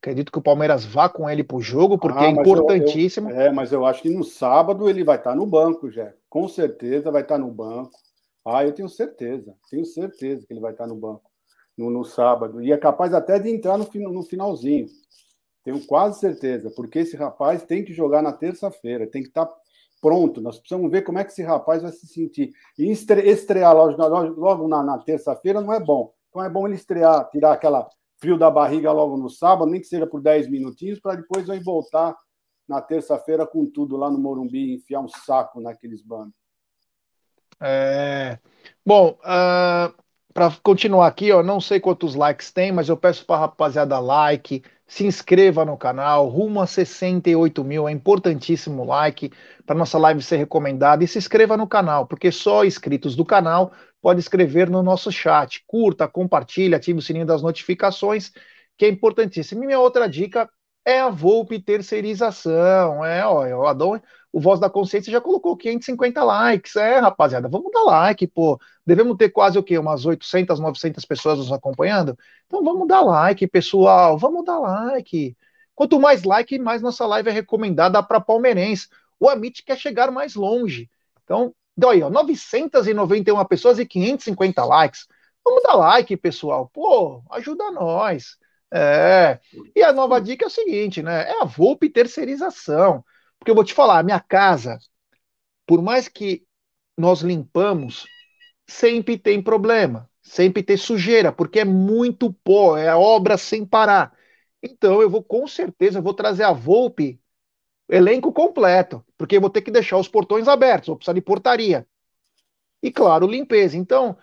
[0.00, 3.28] Acredito que o Palmeiras vá com ele para o jogo, porque ah, é importantíssimo.
[3.28, 5.90] Eu, eu, é, mas eu acho que no sábado ele vai estar tá no banco,
[5.90, 6.12] já.
[6.28, 7.90] Com certeza vai estar tá no banco.
[8.46, 9.54] Ah, eu tenho certeza.
[9.68, 11.30] Tenho certeza que ele vai estar no banco
[11.76, 12.62] no, no sábado.
[12.62, 14.86] E é capaz até de entrar no, no finalzinho.
[15.64, 19.50] Tenho quase certeza, porque esse rapaz tem que jogar na terça-feira, tem que estar
[20.00, 20.40] pronto.
[20.40, 22.52] Nós precisamos ver como é que esse rapaz vai se sentir.
[22.78, 23.96] E estrear logo,
[24.40, 26.14] logo na, na terça-feira não é bom.
[26.28, 29.88] Então é bom ele estrear, tirar aquela frio da barriga logo no sábado, nem que
[29.88, 32.16] seja por 10 minutinhos, para depois vai voltar
[32.68, 36.45] na terça-feira com tudo lá no Morumbi, enfiar um saco naqueles bandos.
[37.60, 38.38] É...
[38.84, 39.94] Bom, uh, ah,
[40.32, 44.62] para continuar aqui, ó, não sei quantos likes tem, mas eu peço para rapaziada like,
[44.86, 49.32] se inscreva no canal, rumo a 68 mil, é importantíssimo o like
[49.64, 53.72] para nossa live ser recomendada e se inscreva no canal, porque só inscritos do canal
[54.00, 55.64] pode escrever no nosso chat.
[55.66, 58.30] Curta, compartilhe, ative o sininho das notificações,
[58.76, 59.64] que é importantíssimo.
[59.64, 60.48] E minha outra dica
[60.84, 63.04] é a Volpe terceirização.
[63.04, 64.00] É, ó, o Adão,
[64.36, 66.76] o Voz da Consciência já colocou 550 likes.
[66.76, 68.60] É, rapaziada, vamos dar like, pô.
[68.84, 69.78] Devemos ter quase o quê?
[69.78, 72.14] Umas 800, 900 pessoas nos acompanhando?
[72.46, 74.18] Então vamos dar like, pessoal.
[74.18, 75.34] Vamos dar like.
[75.74, 78.88] Quanto mais like, mais nossa live é recomendada para palmeirense.
[79.18, 80.90] O Amit quer chegar mais longe.
[81.24, 85.06] Então, deu aí, ó, 991 pessoas e 550 likes.
[85.42, 86.68] Vamos dar like, pessoal.
[86.74, 88.36] Pô, ajuda nós.
[88.70, 89.40] É.
[89.74, 91.22] E a nova dica é o seguinte, né?
[91.22, 93.02] É a Volpe terceirização.
[93.38, 94.78] Porque eu vou te falar, minha casa,
[95.66, 96.44] por mais que
[96.96, 98.06] nós limpamos,
[98.66, 104.12] sempre tem problema, sempre tem sujeira, porque é muito pó, é obra sem parar.
[104.62, 107.20] Então eu vou com certeza, vou trazer a Volpe
[107.88, 111.86] elenco completo, porque eu vou ter que deixar os portões abertos, vou precisar de portaria.
[112.82, 113.76] E claro, limpeza.
[113.76, 114.16] Então,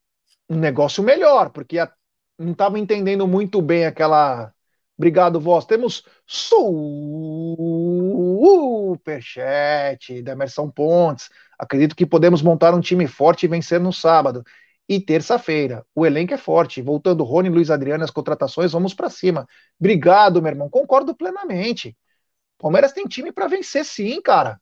[0.49, 1.91] um negócio melhor, porque a,
[2.37, 4.53] não estava entendendo muito bem aquela.
[4.97, 5.65] Obrigado, vós.
[5.65, 6.03] Temos
[8.97, 11.29] superchat da Emerson Pontes.
[11.57, 14.43] Acredito que podemos montar um time forte e vencer no sábado.
[14.87, 16.81] E terça-feira, o elenco é forte.
[16.81, 19.47] Voltando Rony, Luiz Adriano, as contratações, vamos para cima.
[19.79, 20.69] Obrigado, meu irmão.
[20.69, 21.95] Concordo plenamente.
[22.59, 24.61] Palmeiras tem time para vencer, sim, cara.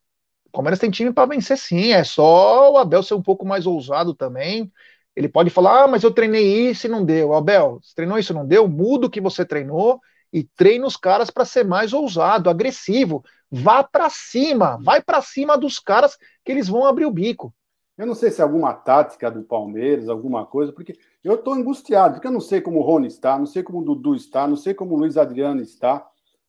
[0.51, 1.91] Palmeiras tem time para vencer, sim.
[1.91, 4.71] É só o Abel ser um pouco mais ousado também.
[5.15, 7.33] Ele pode falar, ah, mas eu treinei isso e não deu.
[7.33, 8.67] Abel, você treinou isso e não deu?
[8.67, 9.99] Muda o que você treinou
[10.31, 13.23] e treina os caras para ser mais ousado, agressivo.
[13.51, 17.51] Vá para cima, vai para cima dos caras que eles vão abrir o bico.
[17.97, 22.13] Eu não sei se é alguma tática do Palmeiras, alguma coisa, porque eu estou angustiado,
[22.13, 24.55] porque eu não sei como o Rony está, não sei como o Dudu está, não
[24.55, 26.07] sei como o Luiz Adriano está.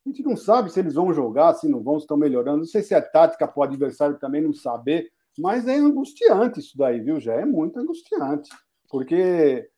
[0.08, 2.58] A gente não sabe se eles vão jogar, se não vão, se estão melhorando.
[2.58, 6.78] Não sei se é tática para o adversário também não saber, mas é angustiante isso
[6.78, 7.20] daí, viu?
[7.20, 8.48] Já é muito angustiante.
[8.88, 9.68] Porque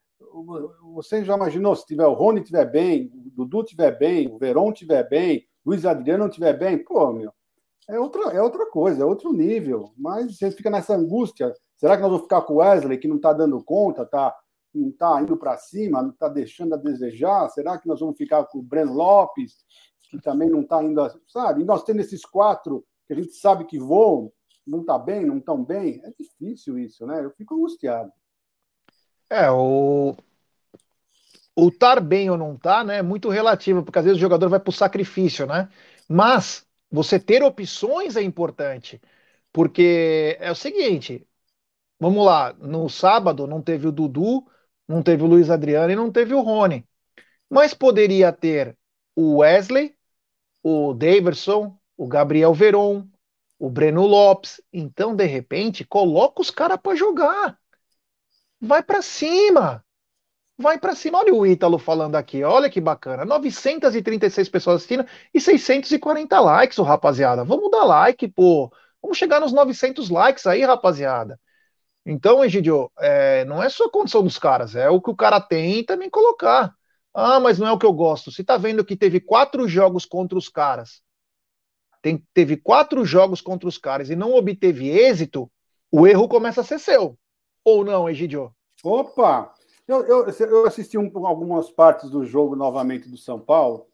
[0.95, 4.73] você já imaginou se tiver o Rony tiver bem, o Dudu tiver bem, o Verón
[4.73, 7.33] tiver bem, Luiz Adriano não tiver bem, pô, meu,
[7.89, 9.93] é outra, é outra coisa, é outro nível.
[9.99, 11.53] Mas você fica nessa angústia.
[11.77, 14.33] Será que nós vamos ficar com o Wesley, que não está dando conta, tá,
[14.73, 17.49] não está indo para cima, não está deixando a desejar?
[17.49, 19.65] Será que nós vamos ficar com o Breno Lopes,
[20.11, 21.63] que também não está indo, sabe?
[21.63, 24.33] E nós temos esses quatro que a gente sabe que voam,
[24.67, 26.01] não está bem, não estão bem.
[26.05, 27.25] É difícil isso, né?
[27.25, 28.13] Eu fico angustiado.
[29.31, 30.15] É, o,
[31.57, 34.49] o estar bem ou não estar, né, é muito relativo, porque às vezes o jogador
[34.49, 35.69] vai para o sacrifício, né?
[36.09, 39.01] Mas Você ter opções é importante.
[39.53, 41.27] Porque é o seguinte,
[42.01, 44.47] vamos lá, no sábado não teve o Dudu,
[44.89, 46.87] não teve o Luiz Adriano e não teve o Rony.
[47.51, 48.79] Mas poderia ter
[49.17, 49.97] o Wesley,
[50.63, 53.07] o Daverson, o Gabriel Veron,
[53.59, 54.61] o Breno Lopes.
[54.73, 57.59] Então, de repente, coloca os caras para jogar.
[58.61, 59.85] Vai para cima.
[60.59, 61.19] Vai para cima.
[61.19, 62.43] Olha o Ítalo falando aqui.
[62.45, 63.25] Olha que bacana.
[63.25, 67.45] 936 pessoas assistindo e 640 likes, o rapaziada.
[67.45, 68.73] Vamos dar like, pô.
[69.03, 71.41] Vamos chegar nos 900 likes aí, rapaziada.
[72.05, 75.41] Então, Egidio, é, não é só a condição dos caras, é o que o cara
[75.41, 76.75] tem também colocar.
[77.15, 78.31] Ah, mas não é o que eu gosto.
[78.31, 81.03] Se tá vendo que teve quatro jogos contra os caras,
[82.03, 85.51] tem, teve quatro jogos contra os caras e não obteve êxito,
[85.91, 87.19] o erro começa a ser seu.
[87.65, 88.55] Ou não, Egidio?
[88.83, 89.53] Opa!
[89.87, 93.87] Eu, eu, eu assisti um, algumas partes do jogo novamente do São Paulo,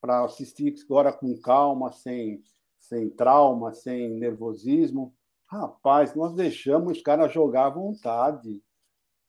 [0.00, 2.42] para assistir agora com calma, sem
[2.82, 5.14] sem trauma, sem nervosismo.
[5.46, 8.60] Rapaz, nós deixamos os caras jogar à vontade.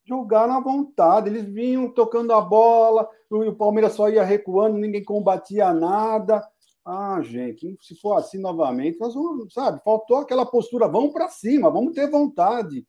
[0.05, 1.29] Jogaram à vontade.
[1.29, 6.45] Eles vinham tocando a bola, o Palmeiras só ia recuando, ninguém combatia nada.
[6.85, 11.71] Ah, gente, se for assim novamente, nós vamos, sabe, faltou aquela postura, vamos para cima,
[11.71, 12.85] vamos ter vontade.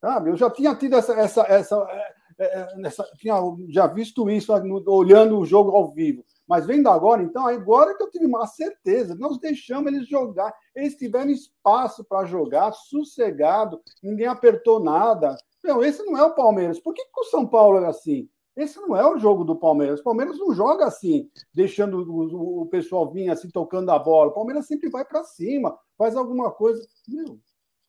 [0.00, 0.30] Sabe?
[0.30, 1.76] Eu já tinha tido essa, essa, essa,
[2.38, 3.34] é, é, essa tinha
[3.68, 4.52] já visto isso
[4.86, 6.24] olhando o jogo ao vivo.
[6.46, 10.94] Mas vendo agora, então, agora que eu tive uma certeza, nós deixamos eles jogar, eles
[10.94, 15.36] tiveram espaço para jogar, sossegado, ninguém apertou nada.
[15.64, 16.78] Não, esse não é o Palmeiras.
[16.78, 18.28] Por que, que o São Paulo é assim?
[18.54, 20.00] Esse não é o jogo do Palmeiras.
[20.00, 24.30] O Palmeiras não joga assim, deixando o, o pessoal vir assim, tocando a bola.
[24.30, 26.86] O Palmeiras sempre vai para cima, faz alguma coisa.
[27.08, 27.40] Meu,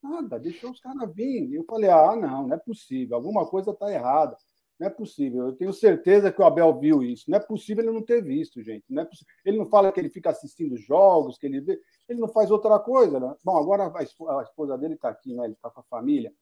[0.02, 1.54] nada, deixou os caras vir.
[1.54, 4.38] Eu falei, ah, não, não é possível, alguma coisa está errada.
[4.80, 5.48] Não é possível.
[5.48, 7.30] Eu tenho certeza que o Abel viu isso.
[7.30, 8.86] Não é possível ele não ter visto, gente.
[8.90, 9.10] Não é
[9.46, 11.80] Ele não fala que ele fica assistindo jogos, que ele vê.
[12.10, 13.20] Ele não faz outra coisa.
[13.20, 13.34] Né?
[13.44, 15.46] Bom, agora a esposa dele está aqui, né?
[15.46, 16.34] ele está com a família.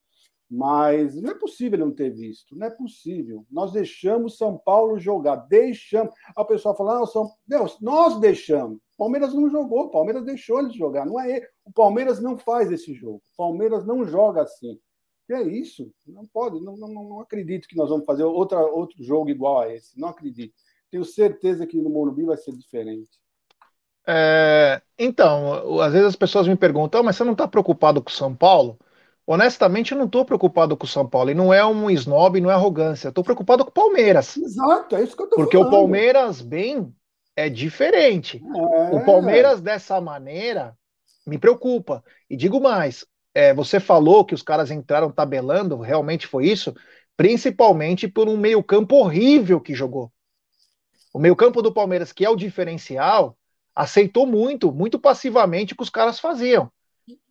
[0.50, 2.56] Mas não é possível não ter visto.
[2.56, 3.46] Não é possível.
[3.50, 5.36] Nós deixamos São Paulo jogar.
[5.36, 6.14] Deixamos.
[6.36, 7.32] A pessoa fala, não, São...
[7.48, 8.80] Deus, nós deixamos.
[8.98, 9.89] Palmeiras não jogou.
[9.89, 11.06] Palmeiras deixou ele jogar.
[11.06, 11.48] Não é ele.
[11.66, 13.22] O Palmeiras não faz esse jogo.
[13.34, 14.80] O Palmeiras não joga assim.
[15.32, 15.91] É isso?
[16.06, 19.74] Não pode, não, não, não acredito que nós vamos fazer outra, outro jogo igual a
[19.74, 20.00] esse.
[20.00, 20.54] Não acredito.
[20.91, 23.10] Tenho certeza que no Morumbi vai ser diferente.
[24.06, 28.10] É, então, às vezes as pessoas me perguntam, oh, mas você não está preocupado com
[28.10, 28.78] São Paulo?
[29.26, 31.32] Honestamente, eu não estou preocupado com o São Paulo.
[31.32, 33.08] E não é um snob, não é arrogância.
[33.08, 34.36] Estou preocupado com o Palmeiras.
[34.36, 35.50] Exato, é isso que eu estou falando.
[35.50, 36.94] Porque o Palmeiras, bem,
[37.36, 38.44] é diferente.
[38.44, 38.96] É.
[38.96, 40.76] O Palmeiras, dessa maneira,
[41.26, 42.04] me preocupa.
[42.30, 46.74] E digo mais: é, você falou que os caras entraram tabelando, realmente foi isso,
[47.16, 50.12] principalmente por um meio-campo horrível que jogou.
[51.14, 53.38] O meio-campo do Palmeiras, que é o diferencial,
[53.76, 56.72] aceitou muito, muito passivamente o que os caras faziam.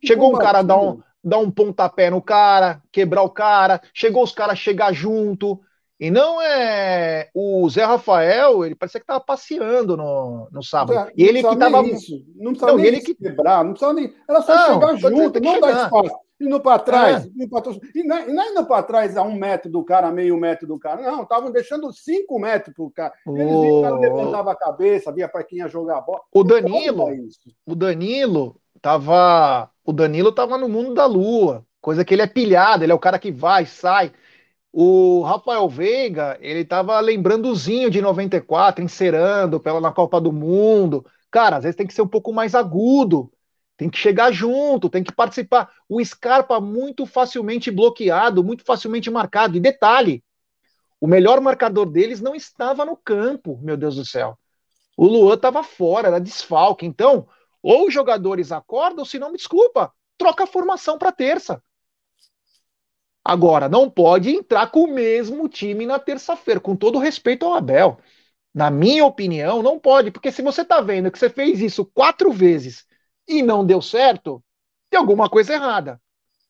[0.03, 4.31] Chegou um cara dar um, dar um pontapé no cara, quebrar o cara, chegou os
[4.31, 5.59] caras chegar junto.
[5.99, 7.29] E não é.
[7.33, 10.95] O Zé Rafael, ele parecia que estava passeando no, no sábado.
[10.95, 11.81] Não, e ele que estava.
[11.81, 13.15] Não precisava não, nem ele que...
[13.15, 14.13] quebrar, não precisava nem.
[14.29, 16.15] Era só não, chegar junto, não dar espaço.
[16.41, 17.29] Indo para trás, é.
[17.29, 17.61] indo pra...
[17.95, 20.77] e não, e não indo para trás a um metro do cara, meio metro do
[20.77, 21.01] cara.
[21.01, 23.13] Não, estavam deixando cinco metros para o cara.
[23.25, 23.81] Eles oh.
[23.81, 26.19] cara levantava a cabeça, via para quem ia jogar a bola.
[26.33, 27.07] O Danilo,
[27.65, 29.69] o Danilo tava.
[29.85, 31.65] O Danilo tava no mundo da lua.
[31.81, 34.13] Coisa que ele é pilhado, ele é o cara que vai, sai.
[34.71, 41.05] O Rafael Veiga, ele estava lembrandozinho de 94, encerando pela na Copa do Mundo.
[41.29, 43.31] Cara, às vezes tem que ser um pouco mais agudo,
[43.77, 45.69] tem que chegar junto, tem que participar.
[45.89, 49.57] O Scarpa muito facilmente bloqueado, muito facilmente marcado.
[49.57, 50.23] E detalhe,
[51.01, 54.39] o melhor marcador deles não estava no campo, meu Deus do céu.
[54.95, 56.85] O Luan estava fora, era desfalque.
[56.85, 57.27] Então,
[57.63, 61.63] ou os jogadores acordam, se não, me desculpa, troca a formação para terça.
[63.23, 67.97] Agora, não pode entrar com o mesmo time na terça-feira, com todo respeito ao Abel.
[68.53, 72.31] Na minha opinião, não pode, porque se você está vendo que você fez isso quatro
[72.33, 72.85] vezes
[73.25, 74.43] e não deu certo,
[74.89, 76.01] tem alguma coisa errada.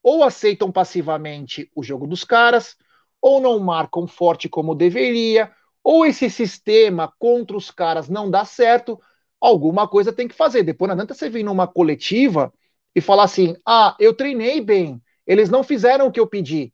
[0.02, 2.76] Ou aceitam passivamente o jogo dos caras,
[3.22, 5.54] ou não marcam forte como deveria,
[5.84, 9.00] ou esse sistema contra os caras não dá certo,
[9.44, 10.64] alguma coisa tem que fazer.
[10.64, 12.54] Depois não adianta você vir numa coletiva
[12.96, 16.74] e falar assim: ah, eu treinei bem, eles não fizeram o que eu pedi.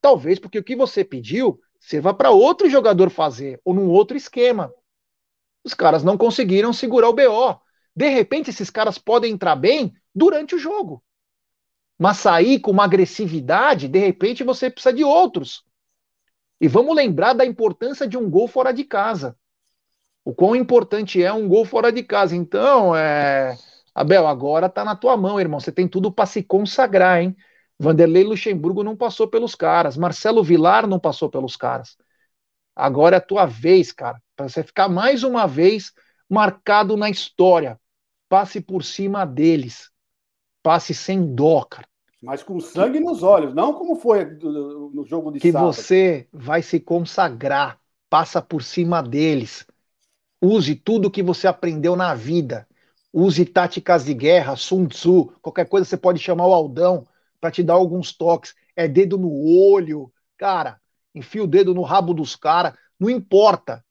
[0.00, 4.72] Talvez porque o que você pediu sirva para outro jogador fazer, ou num outro esquema.
[5.64, 7.60] Os caras não conseguiram segurar o BO.
[7.94, 11.02] De repente, esses caras podem entrar bem durante o jogo.
[11.98, 15.64] Mas sair com uma agressividade, de repente você precisa de outros.
[16.60, 19.36] E vamos lembrar da importância de um gol fora de casa.
[20.28, 22.36] O quão importante é um gol fora de casa.
[22.36, 23.56] Então, é...
[23.94, 25.58] Abel, agora tá na tua mão, irmão.
[25.58, 27.34] Você tem tudo para se consagrar, hein?
[27.78, 29.96] Vanderlei Luxemburgo não passou pelos caras.
[29.96, 31.96] Marcelo Vilar não passou pelos caras.
[32.76, 34.20] Agora é a tua vez, cara.
[34.36, 35.94] Para você ficar mais uma vez
[36.28, 37.80] marcado na história.
[38.28, 39.90] Passe por cima deles.
[40.62, 41.88] Passe sem dó, cara.
[42.22, 45.70] Mas com sangue nos olhos, não como foi no jogo de que sábado.
[45.70, 47.78] Que você vai se consagrar.
[48.10, 49.66] Passa por cima deles.
[50.40, 52.66] Use tudo que você aprendeu na vida.
[53.12, 57.06] Use táticas de guerra, Sun Tzu, qualquer coisa você pode chamar o Aldão
[57.40, 58.54] para te dar alguns toques.
[58.76, 59.32] É dedo no
[59.70, 60.80] olho, cara,
[61.14, 63.84] enfia o dedo no rabo dos caras, não importa.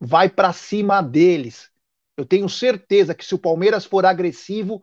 [0.00, 1.70] Vai para cima deles.
[2.16, 4.82] Eu tenho certeza que se o Palmeiras for agressivo,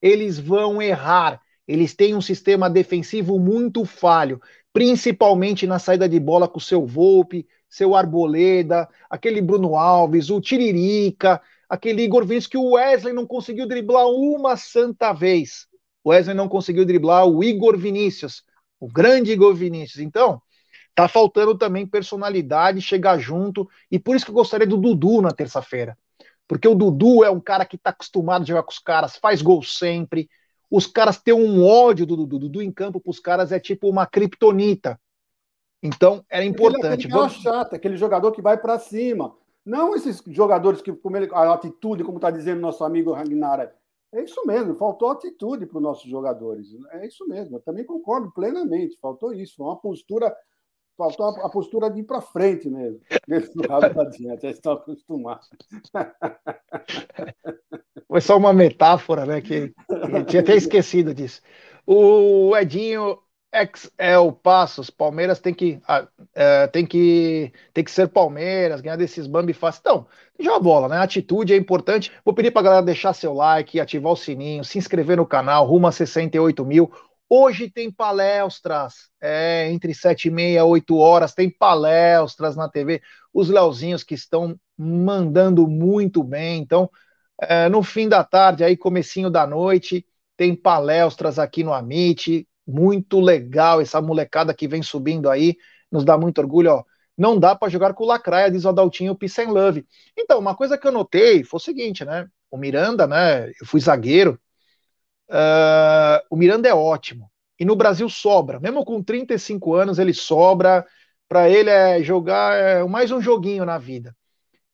[0.00, 1.40] eles vão errar.
[1.72, 4.38] Eles têm um sistema defensivo muito falho,
[4.74, 10.38] principalmente na saída de bola com o seu Volpe, seu Arboleda, aquele Bruno Alves, o
[10.38, 15.66] Tiririca, aquele Igor Vinícius que o Wesley não conseguiu driblar uma santa vez.
[16.04, 18.44] O Wesley não conseguiu driblar o Igor Vinícius,
[18.78, 20.04] o grande Igor Vinícius.
[20.04, 20.42] Então,
[20.94, 25.30] tá faltando também personalidade, chegar junto, e por isso que eu gostaria do Dudu na
[25.30, 25.96] terça-feira.
[26.46, 29.40] Porque o Dudu é um cara que tá acostumado a jogar com os caras, faz
[29.40, 30.28] gol sempre.
[30.72, 32.38] Os caras têm um ódio do Dudu.
[32.38, 34.98] Dudu em campo para os caras é tipo uma criptonita.
[35.82, 37.06] Então, era importante.
[37.06, 39.36] Aquele, aquele chato, aquele jogador que vai para cima.
[39.66, 43.70] Não esses jogadores que, como ele, a atitude, como está dizendo nosso amigo Ragnar,
[44.14, 46.68] é isso mesmo, faltou atitude para os nossos jogadores.
[46.90, 50.34] É isso mesmo, eu também concordo plenamente, faltou isso, uma postura,
[50.96, 53.00] faltou a, postura de ir para frente mesmo.
[54.00, 55.48] adiante, já estão acostumados.
[58.06, 59.40] Foi só uma metáfora, né?
[59.40, 61.40] Que, que tinha até esquecido disso.
[61.86, 63.18] O Edinho
[63.52, 65.80] XL Passos, Palmeiras tem que,
[66.34, 69.80] é, tem que tem que ser Palmeiras, ganhar desses Bambi fácil.
[69.80, 70.06] Então,
[70.40, 70.96] joga a bola, né?
[70.96, 72.10] A atitude é importante.
[72.24, 75.86] Vou pedir pra galera deixar seu like, ativar o sininho, se inscrever no canal, rumo
[75.86, 76.90] a 68 mil.
[77.34, 83.00] Hoje tem palestras, é, entre 7 e meia, 8 horas, tem palestras na TV.
[83.32, 86.60] Os Leozinhos que estão mandando muito bem.
[86.60, 86.90] Então,
[87.40, 90.06] é, no fim da tarde, aí comecinho da noite,
[90.36, 95.56] tem palestras aqui no Amit, muito legal essa molecada que vem subindo aí,
[95.90, 96.84] nos dá muito orgulho, ó.
[97.16, 99.86] Não dá para jogar com o Lacraia, diz o Adaltinho Peace and Love.
[100.18, 102.28] Então, uma coisa que eu notei foi o seguinte, né?
[102.50, 103.48] O Miranda, né?
[103.48, 104.38] Eu fui zagueiro.
[105.32, 107.30] Uh, o Miranda é ótimo.
[107.58, 108.60] E no Brasil sobra.
[108.60, 110.86] Mesmo com 35 anos, ele sobra.
[111.26, 114.14] Para ele é jogar é mais um joguinho na vida.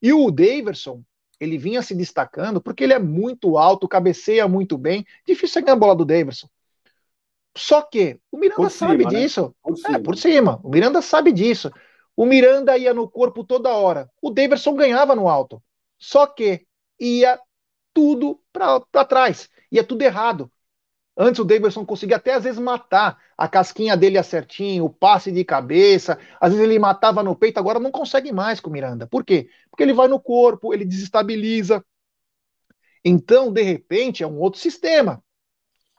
[0.02, 1.02] E o Daverson,
[1.38, 5.06] ele vinha se destacando porque ele é muito alto, cabeceia muito bem.
[5.24, 6.48] Difícil é ganhar a bola do Daverson.
[7.56, 9.20] Só que o Miranda por sabe cima, né?
[9.20, 9.42] disso.
[9.42, 9.52] Né?
[9.62, 10.60] Por, é, por cima.
[10.64, 11.70] O Miranda sabe disso.
[12.16, 14.10] O Miranda ia no corpo toda hora.
[14.20, 15.62] O Daverson ganhava no alto.
[15.96, 16.66] Só que
[16.98, 17.38] ia
[17.94, 19.48] tudo para trás.
[19.70, 20.50] Ia tudo errado.
[21.20, 25.44] Antes o Davidson conseguia até às vezes matar a casquinha dele certinho, o passe de
[25.44, 29.04] cabeça, às vezes ele matava no peito, agora não consegue mais com o Miranda.
[29.04, 29.50] Por quê?
[29.68, 31.84] Porque ele vai no corpo, ele desestabiliza.
[33.04, 35.22] Então, de repente, é um outro sistema.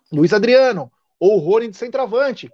[0.09, 0.89] Luiz Adriano,
[1.19, 2.49] ou o Rony de centroavante.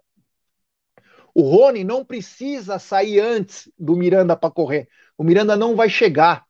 [1.35, 4.87] O Rony não precisa sair antes do Miranda para correr.
[5.17, 6.45] O Miranda não vai chegar.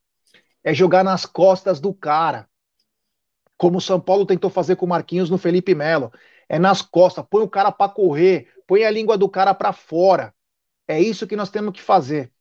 [0.64, 2.48] É jogar nas costas do cara.
[3.66, 6.12] Como o São Paulo tentou fazer com o Marquinhos no Felipe Melo.
[6.48, 7.26] É nas costas.
[7.28, 8.48] Põe o cara para correr.
[8.68, 10.32] Põe a língua do cara para fora.
[10.88, 12.32] É isso que nós temos que fazer.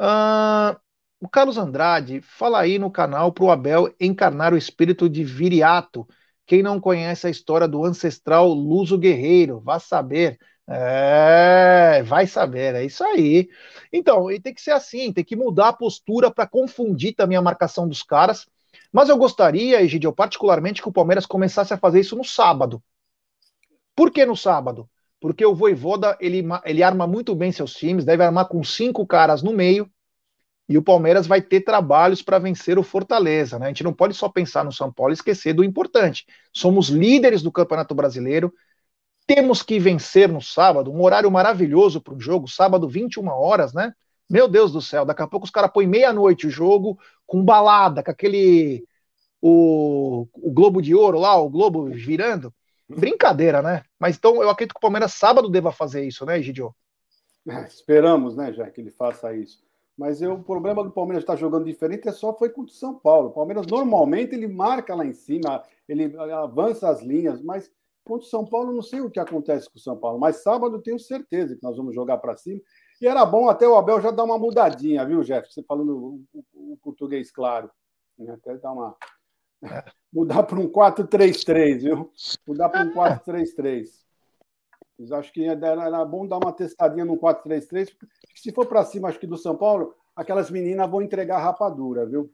[0.00, 0.78] Uh,
[1.20, 6.06] o Carlos Andrade fala aí no canal para o Abel encarnar o espírito de Viriato
[6.46, 10.38] quem não conhece a história do ancestral Luso Guerreiro, vá saber.
[10.68, 13.48] É, vai saber, é isso aí.
[13.92, 17.88] Então, tem que ser assim, tem que mudar a postura para confundir também a marcação
[17.88, 18.46] dos caras.
[18.92, 22.82] Mas eu gostaria, Egidio, particularmente, que o Palmeiras começasse a fazer isso no sábado.
[23.94, 24.88] Por que no sábado?
[25.20, 29.42] Porque o Voivoda, ele, ele arma muito bem seus times, deve armar com cinco caras
[29.42, 29.90] no meio,
[30.68, 33.58] e o Palmeiras vai ter trabalhos para vencer o Fortaleza.
[33.58, 33.66] Né?
[33.66, 36.24] A gente não pode só pensar no São Paulo e esquecer do importante.
[36.52, 38.54] Somos líderes do Campeonato Brasileiro,
[39.26, 43.92] temos que vencer no sábado, um horário maravilhoso para o jogo, sábado, 21 horas, né?
[44.30, 48.02] Meu Deus do céu, daqui a pouco os caras põem meia-noite o jogo com balada,
[48.02, 48.86] com aquele.
[49.42, 52.54] O, o Globo de Ouro lá, o Globo virando.
[52.88, 53.82] Brincadeira, né?
[53.98, 56.74] Mas então eu acredito que o Palmeiras sábado deva fazer isso, né, Gidio?
[57.48, 59.62] É, esperamos, né, já que ele faça isso.
[59.96, 62.94] Mas eu, o problema do Palmeiras estar jogando diferente é só foi contra o São
[62.94, 63.28] Paulo.
[63.28, 67.70] O Palmeiras normalmente ele marca lá em cima, ele avança as linhas, mas
[68.04, 70.18] contra o São Paulo não sei o que acontece com o São Paulo.
[70.18, 72.60] Mas sábado tenho certeza que nós vamos jogar para cima.
[73.00, 75.50] E era bom até o Abel já dar uma mudadinha, viu, Jeff?
[75.50, 76.22] Você falando
[76.52, 77.70] o, português claro.
[78.18, 78.32] Né?
[78.32, 78.94] Até dar uma.
[80.12, 82.12] Mudar para um 4-3-3, viu?
[82.46, 83.86] Mudar para um 4-3-3.
[84.98, 87.90] Mas acho que era bom dar uma testadinha no 4-3-3.
[88.34, 92.30] Se for para cima, acho que do São Paulo, aquelas meninas vão entregar rapadura, viu?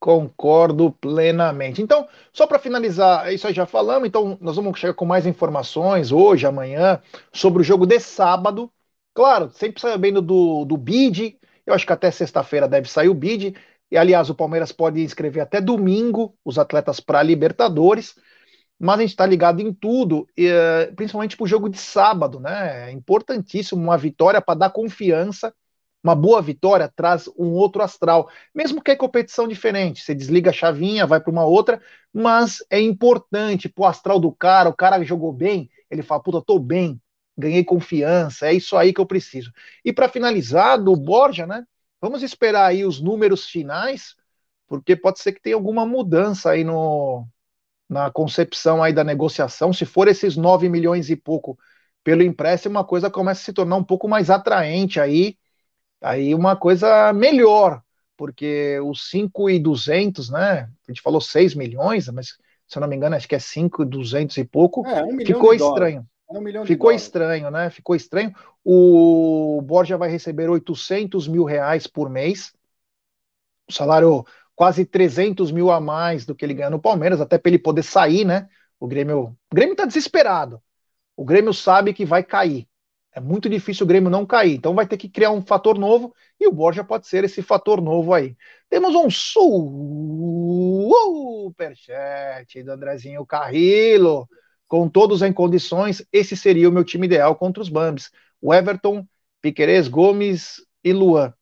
[0.00, 1.80] Concordo plenamente.
[1.80, 6.10] Então, só para finalizar, isso aí já falamos, então nós vamos chegar com mais informações
[6.10, 7.00] hoje, amanhã,
[7.32, 8.70] sobre o jogo de sábado.
[9.14, 13.54] Claro, sempre sabendo do, do bid, eu acho que até sexta-feira deve sair o bid.
[13.90, 18.14] E aliás, o Palmeiras pode inscrever até domingo os atletas para Libertadores.
[18.78, 22.90] Mas a gente está ligado em tudo, eh, principalmente para o jogo de sábado, né?
[22.90, 25.54] É importantíssimo uma vitória para dar confiança
[26.02, 30.02] uma boa vitória traz um outro astral, mesmo que é competição diferente.
[30.02, 31.80] Você desliga a chavinha, vai para uma outra,
[32.12, 34.68] mas é importante pro astral do cara.
[34.68, 37.00] O cara jogou bem, ele fala: Puta, tô bem,
[37.36, 39.52] ganhei confiança, é isso aí que eu preciso.
[39.84, 41.64] E para finalizar, do Borja, né?
[42.00, 44.14] Vamos esperar aí os números finais,
[44.66, 47.26] porque pode ser que tenha alguma mudança aí no,
[47.88, 49.72] na concepção aí da negociação.
[49.72, 51.58] Se for esses 9 milhões e pouco
[52.02, 55.38] pelo empréstimo, a coisa começa a se tornar um pouco mais atraente aí
[56.04, 57.82] aí uma coisa melhor,
[58.16, 60.70] porque os 5,200, né?
[60.86, 64.36] A gente falou 6 milhões, mas se eu não me engano, acho que é 5,200
[64.36, 64.86] e pouco.
[64.86, 66.06] É, um ficou estranho.
[66.28, 67.70] Um ficou estranho, né?
[67.70, 68.34] Ficou estranho.
[68.64, 72.54] O Borja vai receber 800 mil reais por mês.
[73.68, 77.50] O salário quase 300 mil a mais do que ele ganha no Palmeiras, até para
[77.50, 78.48] ele poder sair, né?
[78.78, 80.62] O Grêmio, o Grêmio tá desesperado.
[81.16, 82.68] O Grêmio sabe que vai cair.
[83.12, 84.56] É muito difícil o Grêmio não cair.
[84.56, 87.80] Então vai ter que criar um fator novo e o Borja pode ser esse fator
[87.80, 88.36] novo aí.
[88.68, 89.08] Temos um
[91.48, 91.84] superchat
[92.64, 94.28] do Andrezinho Carrillo.
[94.74, 98.10] Com todos em condições, esse seria o meu time ideal contra os Bambis.
[98.42, 99.06] O Everton,
[99.40, 101.32] Piquerez, Gomes e Luan.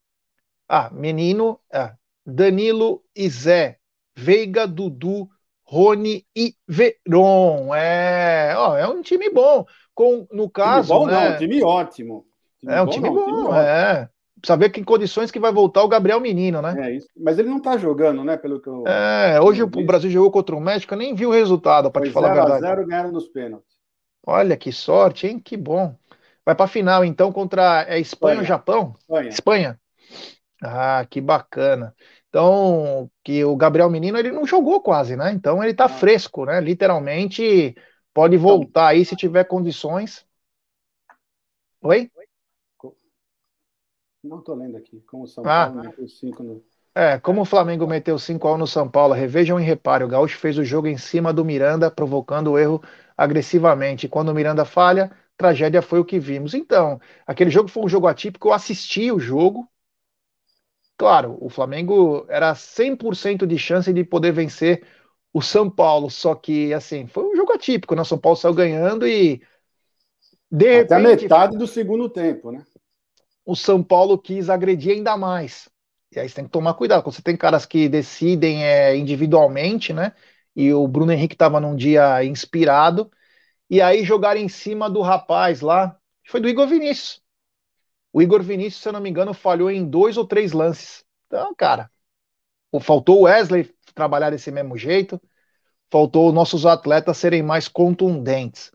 [0.68, 1.94] Ah, Menino, ah,
[2.26, 3.78] Danilo e Zé.
[4.14, 5.30] Veiga, Dudu,
[5.62, 7.74] Rony e Veron.
[7.74, 9.64] É, ó, é um time bom
[9.94, 10.88] com, no caso.
[10.88, 12.26] Time bom, né, não, time ótimo.
[12.60, 14.08] Time é um bom, time bom, time é.
[14.58, 16.74] Ver que em condições que vai voltar o Gabriel Menino, né?
[16.78, 17.08] É isso.
[17.16, 18.36] Mas ele não tá jogando, né?
[18.36, 18.84] Pelo que eu.
[18.86, 22.10] É, hoje o Brasil jogou contra o México, eu nem vi o resultado, para te
[22.10, 22.60] falar a verdade.
[22.60, 23.72] 0 ganharam nos pênaltis.
[24.26, 25.38] Olha que sorte, hein?
[25.38, 25.96] Que bom.
[26.44, 28.94] Vai para final então contra é Espanha, ou Japão?
[28.98, 29.28] Espanha.
[29.28, 29.80] Espanha.
[30.62, 31.94] Ah, que bacana.
[32.28, 35.32] Então, que o Gabriel Menino ele não jogou quase, né?
[35.32, 36.60] Então ele tá fresco, né?
[36.60, 37.74] Literalmente
[38.14, 40.26] Pode então, voltar aí se tiver condições.
[41.80, 42.10] Oi?
[44.22, 45.00] Não estou lendo aqui.
[45.06, 46.62] Como o São ah, Paulo meteu 5 no.
[46.94, 50.10] É, como o Flamengo meteu 5 a 1 no São Paulo, revejam e reparem, o
[50.10, 52.82] Gaúcho fez o jogo em cima do Miranda, provocando o erro
[53.16, 54.08] agressivamente.
[54.08, 56.52] Quando o Miranda falha, tragédia foi o que vimos.
[56.54, 59.66] Então, aquele jogo foi um jogo atípico, eu assisti o jogo.
[60.98, 64.86] Claro, o Flamengo era 100% de chance de poder vencer
[65.32, 68.02] o São Paulo, só que assim, foi um jogo atípico, né?
[68.02, 69.42] O São Paulo saiu ganhando e
[70.50, 72.62] de Até repente, metade do segundo tempo, né?
[73.44, 75.68] O São Paulo quis agredir ainda mais.
[76.12, 77.02] E aí você tem que tomar cuidado.
[77.02, 80.12] Quando você tem caras que decidem é, individualmente, né?
[80.54, 83.10] E o Bruno Henrique estava num dia inspirado.
[83.70, 85.98] E aí jogaram em cima do rapaz lá.
[86.28, 87.22] Foi do Igor Vinícius.
[88.12, 91.04] O Igor Vinícius, se eu não me engano, falhou em dois ou três lances.
[91.26, 91.90] Então, cara,
[92.80, 95.20] faltou o Wesley trabalhar desse mesmo jeito.
[95.90, 98.72] Faltou nossos atletas serem mais contundentes.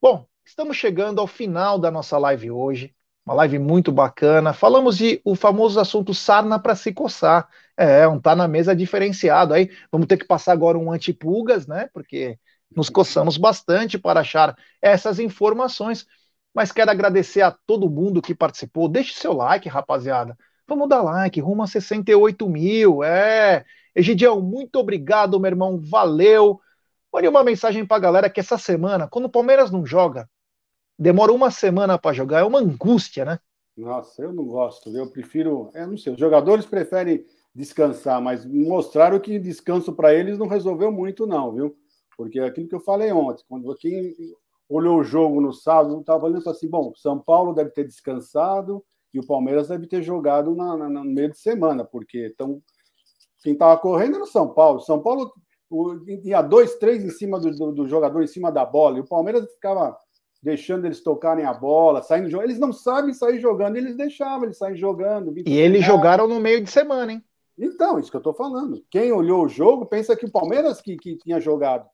[0.00, 2.94] Bom, estamos chegando ao final da nossa live hoje.
[3.28, 4.54] Uma live muito bacana.
[4.54, 7.46] Falamos de o famoso assunto sarna para se coçar.
[7.76, 9.70] É, um tá na mesa diferenciado aí.
[9.92, 11.90] Vamos ter que passar agora um antipulgas, né?
[11.92, 12.38] Porque
[12.74, 16.06] nos coçamos bastante para achar essas informações.
[16.54, 18.88] Mas quero agradecer a todo mundo que participou.
[18.88, 20.34] Deixe seu like, rapaziada.
[20.66, 23.04] Vamos dar like, rumo a 68 mil.
[23.04, 23.62] É,
[23.94, 26.58] Egidião, muito obrigado, meu irmão, valeu.
[27.12, 30.26] Mande uma mensagem para a galera que essa semana, quando o Palmeiras não joga,
[30.98, 33.38] demora uma semana para jogar, é uma angústia, né?
[33.76, 37.24] Nossa, eu não gosto, eu prefiro, eu não sei, os jogadores preferem
[37.54, 41.76] descansar, mas mostraram que descanso para eles não resolveu muito não, viu?
[42.16, 44.14] Porque aquilo que eu falei ontem, quando quem
[44.68, 48.84] olhou o jogo no sábado, estava olhando assim, bom, São Paulo deve ter descansado
[49.14, 52.60] e o Palmeiras deve ter jogado na, na, no meio de semana, porque estão
[53.42, 54.80] quem estava correndo era o São Paulo.
[54.80, 55.32] São Paulo
[56.22, 58.98] tinha dois, três em cima do, do, do, jogador, em cima da bola.
[58.98, 59.96] E o Palmeiras ficava
[60.42, 62.46] deixando eles tocarem a bola, saindo jogando.
[62.48, 65.34] Eles não sabem sair jogando, eles deixavam eles saírem jogando.
[65.36, 67.24] E eles jogaram no meio de semana, hein?
[67.58, 68.84] Então, isso que eu estou falando.
[68.88, 71.88] Quem olhou o jogo pensa que o Palmeiras que, que tinha jogado.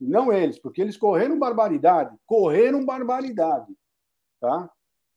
[0.00, 2.16] Não eles, porque eles correram barbaridade.
[2.24, 3.76] Correram barbaridade.
[4.40, 4.70] Tá?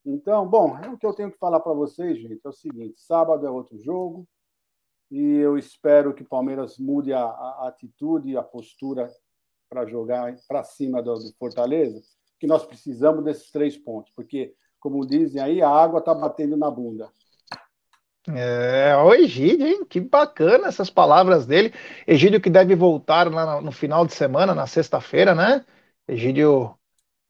[0.04, 2.40] Então, bom, é o que eu tenho que falar para vocês, gente.
[2.44, 4.26] É o seguinte: sábado é outro jogo.
[5.08, 9.08] e eu espero que o Palmeiras mude a, a atitude e a postura
[9.68, 12.02] para jogar para cima do, do, Fortaleza,
[12.42, 16.68] que nós precisamos desses três pontos, porque, como dizem aí, a água está batendo na
[16.68, 17.08] bunda.
[18.26, 19.86] É, o Egídio, hein?
[19.88, 21.72] Que bacana essas palavras dele.
[22.04, 25.64] Egídio que deve voltar lá no, final de semana, na sexta-feira, né?
[26.08, 26.76] Egídio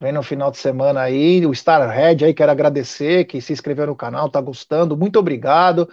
[0.01, 3.95] vem no final de semana aí, o Starhead aí, quero agradecer que se inscreveu no
[3.95, 5.91] canal, tá gostando, muito obrigado.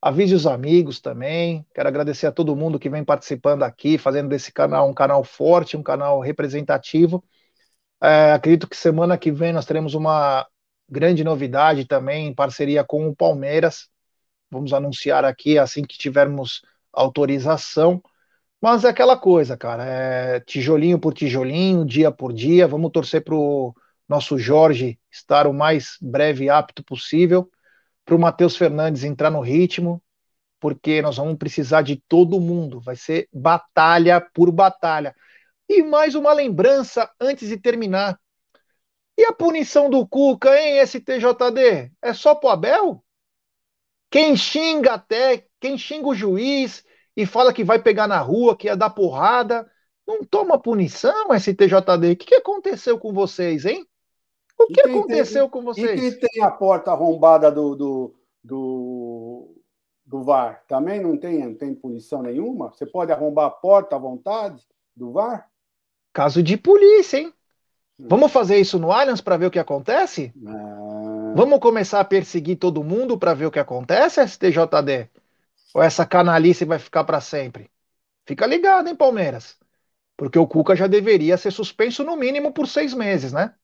[0.00, 1.66] Avise os amigos também.
[1.74, 5.76] Quero agradecer a todo mundo que vem participando aqui, fazendo desse canal um canal forte,
[5.76, 7.24] um canal representativo.
[8.02, 10.46] É, acredito que semana que vem nós teremos uma
[10.88, 13.88] grande novidade também em parceria com o Palmeiras.
[14.50, 18.02] Vamos anunciar aqui assim que tivermos autorização.
[18.60, 22.66] Mas é aquela coisa, cara, é tijolinho por tijolinho, dia por dia.
[22.68, 23.74] Vamos torcer para o
[24.08, 27.50] nosso Jorge estar o mais breve e apto possível
[28.04, 30.02] para o Matheus Fernandes entrar no ritmo,
[30.58, 32.80] porque nós vamos precisar de todo mundo.
[32.80, 35.14] Vai ser batalha por batalha.
[35.70, 38.18] E mais uma lembrança antes de terminar.
[39.16, 41.92] E a punição do Cuca, hein, STJD?
[42.02, 43.04] É só pro Abel?
[44.10, 46.84] Quem xinga até, quem xinga o juiz
[47.16, 49.70] e fala que vai pegar na rua, que ia dar porrada,
[50.04, 52.14] não toma punição, STJD.
[52.14, 53.86] O que, que aconteceu com vocês, hein?
[54.58, 56.02] O que aconteceu tem, com vocês?
[56.02, 59.62] E quem tem a porta arrombada do, do, do,
[60.04, 60.64] do VAR?
[60.66, 62.72] Também não tem, não tem punição nenhuma?
[62.72, 64.66] Você pode arrombar a porta à vontade
[64.96, 65.48] do VAR?
[66.20, 67.32] Caso de polícia, hein?
[67.98, 68.04] Hum.
[68.06, 70.34] Vamos fazer isso no Allianz para ver o que acontece?
[70.46, 71.32] Ah.
[71.34, 75.08] Vamos começar a perseguir todo mundo para ver o que acontece, STJD?
[75.72, 77.70] Ou essa canalice vai ficar para sempre?
[78.26, 79.56] Fica ligado, hein, Palmeiras?
[80.14, 83.54] Porque o Cuca já deveria ser suspenso no mínimo por seis meses, né?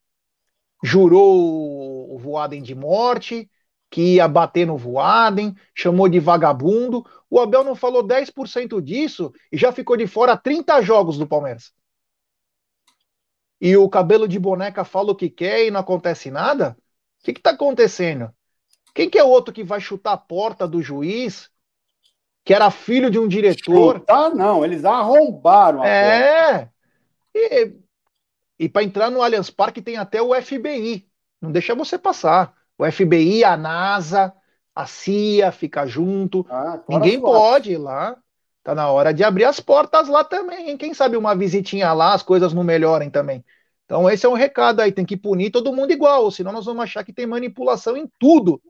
[0.83, 3.51] jurou o Voaden de morte,
[3.91, 7.05] que ia bater no Voaden, chamou de vagabundo.
[7.29, 11.77] O Abel não falou 10% disso e já ficou de fora 30 jogos do Palmeiras.
[13.61, 16.77] E o cabelo de boneca fala o que quer e não acontece nada?
[17.21, 18.31] O que está acontecendo?
[18.95, 21.51] Quem que é outro que vai chutar a porta do juiz,
[22.45, 24.05] que era filho de um diretor?
[24.09, 26.53] Ah, não, eles arrombaram a é.
[26.53, 26.73] porta.
[27.35, 27.39] É.
[27.39, 27.87] E
[28.59, 31.07] e para entrar no Allianz Parque tem até o FBI.
[31.41, 32.55] Não deixa você passar.
[32.79, 34.33] O FBI, a NASA,
[34.75, 36.47] a CIA fica junto.
[36.49, 38.17] Ah, Ninguém pode ir lá.
[38.67, 40.77] Tá na hora de abrir as portas lá também.
[40.77, 43.45] Quem sabe uma visitinha lá, as coisas não melhorem também.
[43.85, 46.83] Então esse é um recado aí, tem que punir todo mundo igual, senão nós vamos
[46.83, 48.61] achar que tem manipulação em tudo.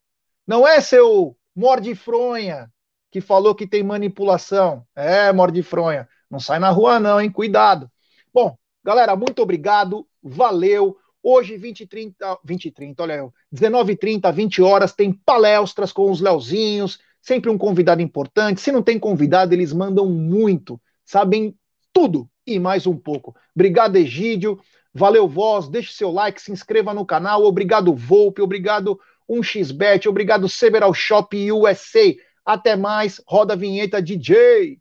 [0.47, 2.71] Não é seu morde-fronha
[3.11, 4.85] que falou que tem manipulação.
[4.95, 6.07] É, morde-fronha.
[6.31, 7.33] Não sai na rua não, hein?
[7.33, 7.91] Cuidado.
[8.35, 10.99] Bom, Galera, muito obrigado, valeu.
[11.21, 15.91] Hoje, 20 e 30, 20 e 30, olha, 19 e 30, 20 horas, tem palestras
[15.91, 18.61] com os Leozinhos, sempre um convidado importante.
[18.61, 21.57] Se não tem convidado, eles mandam muito, sabem
[21.93, 23.35] tudo e mais um pouco.
[23.53, 24.61] Obrigado, Egídio.
[24.95, 25.69] Valeu, voz.
[25.69, 27.43] Deixe seu like, se inscreva no canal.
[27.43, 28.41] Obrigado, Volpe.
[28.41, 30.07] Obrigado, 1xBet.
[30.07, 32.15] Obrigado, Several Shop USA.
[32.45, 33.21] Até mais.
[33.27, 34.79] Roda a vinheta, DJ.